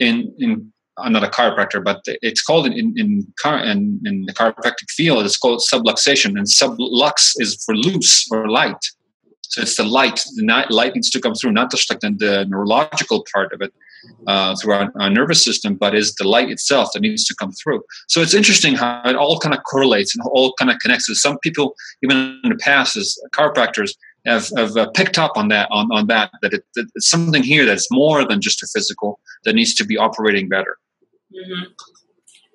in 0.00 0.34
in 0.38 0.72
I'm 0.98 1.12
not 1.12 1.24
a 1.24 1.28
chiropractor, 1.28 1.82
but 1.82 2.02
it's 2.06 2.42
called 2.42 2.66
in 2.66 2.72
in 2.72 3.26
in, 3.44 4.00
in 4.04 4.24
the 4.26 4.32
chiropractic 4.32 4.90
field. 4.90 5.24
It's 5.24 5.36
called 5.36 5.60
subluxation, 5.60 6.36
and 6.38 6.46
sublux 6.46 7.32
is 7.38 7.62
for 7.64 7.74
loose 7.74 8.28
or 8.30 8.48
light. 8.48 8.84
So 9.42 9.62
it's 9.62 9.76
the 9.76 9.84
light. 9.84 10.24
The 10.36 10.66
light 10.70 10.94
needs 10.94 11.10
to 11.10 11.20
come 11.20 11.34
through, 11.34 11.52
not 11.52 11.70
just 11.70 11.90
like 11.90 12.00
the, 12.00 12.10
the 12.10 12.44
neurological 12.48 13.24
part 13.32 13.52
of 13.52 13.60
it 13.60 13.72
uh, 14.26 14.56
through 14.56 14.74
our, 14.74 14.92
our, 15.00 15.10
nervous 15.10 15.44
system, 15.44 15.76
but 15.76 15.94
is 15.94 16.14
the 16.14 16.26
light 16.26 16.50
itself 16.50 16.90
that 16.92 17.00
needs 17.00 17.24
to 17.26 17.34
come 17.34 17.52
through. 17.52 17.82
So 18.08 18.20
it's 18.20 18.34
interesting 18.34 18.74
how 18.74 19.02
it 19.04 19.16
all 19.16 19.38
kind 19.38 19.54
of 19.54 19.62
correlates 19.64 20.14
and 20.16 20.26
all 20.26 20.54
kind 20.58 20.70
of 20.70 20.78
connects. 20.80 21.06
So 21.06 21.14
some 21.14 21.38
people, 21.38 21.74
even 22.02 22.40
in 22.42 22.50
the 22.50 22.56
past, 22.56 22.96
as 22.96 23.16
chiropractors, 23.32 23.92
have, 24.26 24.48
have 24.56 24.76
uh, 24.76 24.88
picked 24.90 25.18
up 25.18 25.32
on 25.36 25.48
that 25.48 25.68
on, 25.70 25.88
on 25.92 26.06
that 26.06 26.30
that, 26.40 26.54
it, 26.54 26.64
that 26.74 26.86
it's 26.94 27.10
something 27.10 27.42
here 27.42 27.66
that's 27.66 27.90
more 27.90 28.26
than 28.26 28.40
just 28.40 28.62
a 28.62 28.66
physical 28.66 29.20
that 29.44 29.54
needs 29.54 29.74
to 29.74 29.84
be 29.84 29.98
operating 29.98 30.48
better. 30.48 30.78
Mm-hmm. 31.34 31.72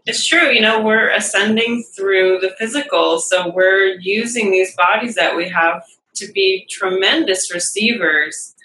It's 0.06 0.26
true. 0.26 0.50
You 0.50 0.62
know, 0.62 0.82
we're 0.82 1.10
ascending 1.10 1.84
through 1.96 2.40
the 2.40 2.56
physical, 2.58 3.20
so 3.20 3.50
we're 3.50 4.00
using 4.00 4.52
these 4.52 4.76
bodies 4.76 5.16
that 5.16 5.36
we 5.36 5.48
have 5.50 5.84
to 6.16 6.32
be 6.32 6.66
tremendous 6.70 7.54
receivers 7.54 8.56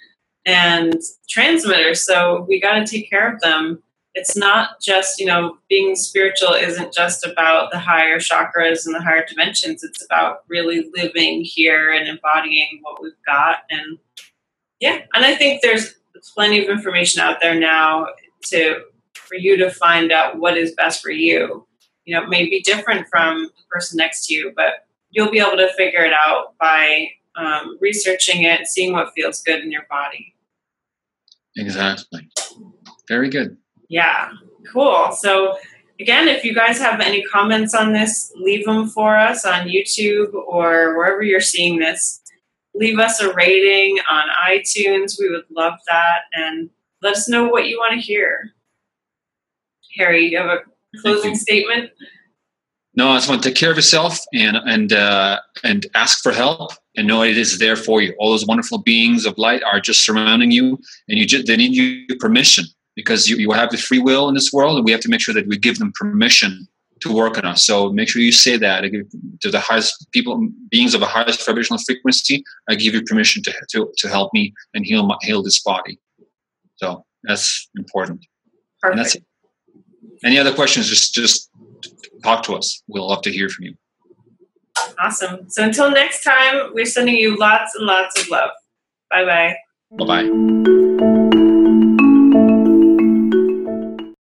and 0.46 0.94
transmitters. 1.28 2.04
So 2.04 2.46
we 2.48 2.60
got 2.60 2.74
to 2.74 2.86
take 2.86 3.10
care 3.10 3.32
of 3.32 3.40
them. 3.40 3.82
It's 4.14 4.36
not 4.36 4.80
just, 4.80 5.18
you 5.18 5.26
know, 5.26 5.58
being 5.68 5.96
spiritual 5.96 6.52
isn't 6.52 6.94
just 6.94 7.26
about 7.26 7.72
the 7.72 7.78
higher 7.80 8.18
chakras 8.18 8.86
and 8.86 8.94
the 8.94 9.02
higher 9.02 9.26
dimensions. 9.26 9.82
It's 9.82 10.04
about 10.04 10.44
really 10.48 10.88
living 10.96 11.42
here 11.42 11.92
and 11.92 12.08
embodying 12.08 12.78
what 12.82 13.02
we've 13.02 13.12
got. 13.26 13.64
And 13.70 13.98
yeah, 14.78 15.00
and 15.14 15.24
I 15.24 15.34
think 15.34 15.62
there's 15.62 15.94
plenty 16.34 16.62
of 16.62 16.70
information 16.70 17.20
out 17.20 17.40
there 17.40 17.58
now 17.58 18.06
to 18.50 18.82
for 19.14 19.36
you 19.36 19.56
to 19.56 19.70
find 19.70 20.12
out 20.12 20.38
what 20.38 20.56
is 20.56 20.72
best 20.72 21.02
for 21.02 21.10
you. 21.10 21.66
You 22.04 22.14
know, 22.14 22.24
it 22.24 22.28
may 22.28 22.44
be 22.48 22.60
different 22.62 23.06
from 23.08 23.44
the 23.44 23.62
person 23.70 23.96
next 23.96 24.26
to 24.26 24.34
you, 24.34 24.52
but 24.54 24.86
you'll 25.10 25.30
be 25.30 25.38
able 25.38 25.56
to 25.56 25.72
figure 25.74 26.04
it 26.04 26.12
out 26.12 26.54
by 26.60 27.08
um, 27.36 27.78
researching 27.80 28.44
it, 28.44 28.66
seeing 28.66 28.92
what 28.92 29.12
feels 29.16 29.42
good 29.42 29.60
in 29.60 29.70
your 29.70 29.86
body. 29.88 30.34
Exactly. 31.56 32.28
Very 33.08 33.28
good. 33.28 33.56
Yeah, 33.88 34.30
cool. 34.72 35.12
So, 35.12 35.56
again, 36.00 36.28
if 36.28 36.44
you 36.44 36.54
guys 36.54 36.78
have 36.78 37.00
any 37.00 37.22
comments 37.22 37.74
on 37.74 37.92
this, 37.92 38.32
leave 38.36 38.64
them 38.64 38.88
for 38.88 39.16
us 39.16 39.44
on 39.44 39.68
YouTube 39.68 40.32
or 40.34 40.96
wherever 40.96 41.22
you're 41.22 41.40
seeing 41.40 41.78
this. 41.78 42.20
Leave 42.74 42.98
us 42.98 43.20
a 43.20 43.32
rating 43.34 43.98
on 44.10 44.24
iTunes. 44.48 45.16
We 45.18 45.30
would 45.30 45.44
love 45.50 45.74
that. 45.88 46.22
And 46.32 46.70
let 47.02 47.14
us 47.14 47.28
know 47.28 47.46
what 47.46 47.66
you 47.66 47.78
want 47.78 47.94
to 47.94 48.00
hear. 48.00 48.50
Harry, 49.96 50.26
you 50.26 50.38
have 50.38 50.48
a 50.48 50.58
closing 51.00 51.34
statement? 51.34 51.90
No, 52.96 53.08
I 53.08 53.16
just 53.16 53.28
want 53.28 53.42
to 53.42 53.48
take 53.48 53.56
care 53.56 53.70
of 53.70 53.76
yourself 53.76 54.20
and 54.32 54.56
and 54.56 54.92
uh, 54.92 55.40
and 55.64 55.86
ask 55.94 56.22
for 56.22 56.32
help 56.32 56.70
and 56.96 57.08
know 57.08 57.22
it 57.22 57.36
is 57.36 57.58
there 57.58 57.76
for 57.76 58.00
you. 58.00 58.14
All 58.18 58.30
those 58.30 58.46
wonderful 58.46 58.78
beings 58.78 59.26
of 59.26 59.36
light 59.36 59.62
are 59.64 59.80
just 59.80 60.04
surrounding 60.04 60.52
you, 60.52 60.78
and 61.08 61.18
you 61.18 61.26
just 61.26 61.46
they 61.46 61.56
need 61.56 61.74
you 61.74 62.16
permission 62.16 62.64
because 62.94 63.28
you, 63.28 63.36
you 63.36 63.50
have 63.50 63.70
the 63.70 63.76
free 63.76 63.98
will 63.98 64.28
in 64.28 64.34
this 64.34 64.52
world, 64.52 64.76
and 64.76 64.84
we 64.84 64.92
have 64.92 65.00
to 65.00 65.08
make 65.08 65.20
sure 65.20 65.34
that 65.34 65.48
we 65.48 65.58
give 65.58 65.78
them 65.80 65.92
permission 65.98 66.68
to 67.00 67.12
work 67.12 67.36
on 67.36 67.44
us. 67.44 67.64
So 67.64 67.92
make 67.92 68.08
sure 68.08 68.22
you 68.22 68.30
say 68.30 68.56
that 68.56 68.82
to 69.40 69.50
the 69.50 69.58
highest 69.58 70.06
people, 70.12 70.48
beings 70.70 70.94
of 70.94 71.00
the 71.00 71.06
highest 71.06 71.44
vibrational 71.44 71.80
frequency. 71.84 72.44
I 72.68 72.76
give 72.76 72.94
you 72.94 73.02
permission 73.02 73.42
to 73.42 73.52
to, 73.70 73.92
to 73.98 74.08
help 74.08 74.32
me 74.32 74.54
and 74.72 74.86
heal 74.86 75.04
my, 75.04 75.16
heal 75.22 75.42
this 75.42 75.60
body. 75.60 75.98
So 76.76 77.04
that's 77.24 77.68
important. 77.76 78.24
Perfect. 78.80 79.24
Any 80.22 80.38
other 80.38 80.54
questions? 80.54 80.88
Just 80.88 81.14
just 81.14 81.50
talk 82.22 82.42
to 82.44 82.54
us. 82.54 82.82
We'll 82.88 83.08
love 83.08 83.22
to 83.22 83.32
hear 83.32 83.48
from 83.48 83.66
you. 83.66 83.74
Awesome. 84.98 85.48
So 85.50 85.64
until 85.64 85.90
next 85.90 86.22
time, 86.22 86.72
we're 86.74 86.86
sending 86.86 87.16
you 87.16 87.36
lots 87.36 87.74
and 87.74 87.86
lots 87.86 88.20
of 88.20 88.28
love. 88.28 88.50
Bye 89.10 89.24
bye. 89.24 89.56
Bye 89.98 90.06
bye. 90.06 90.80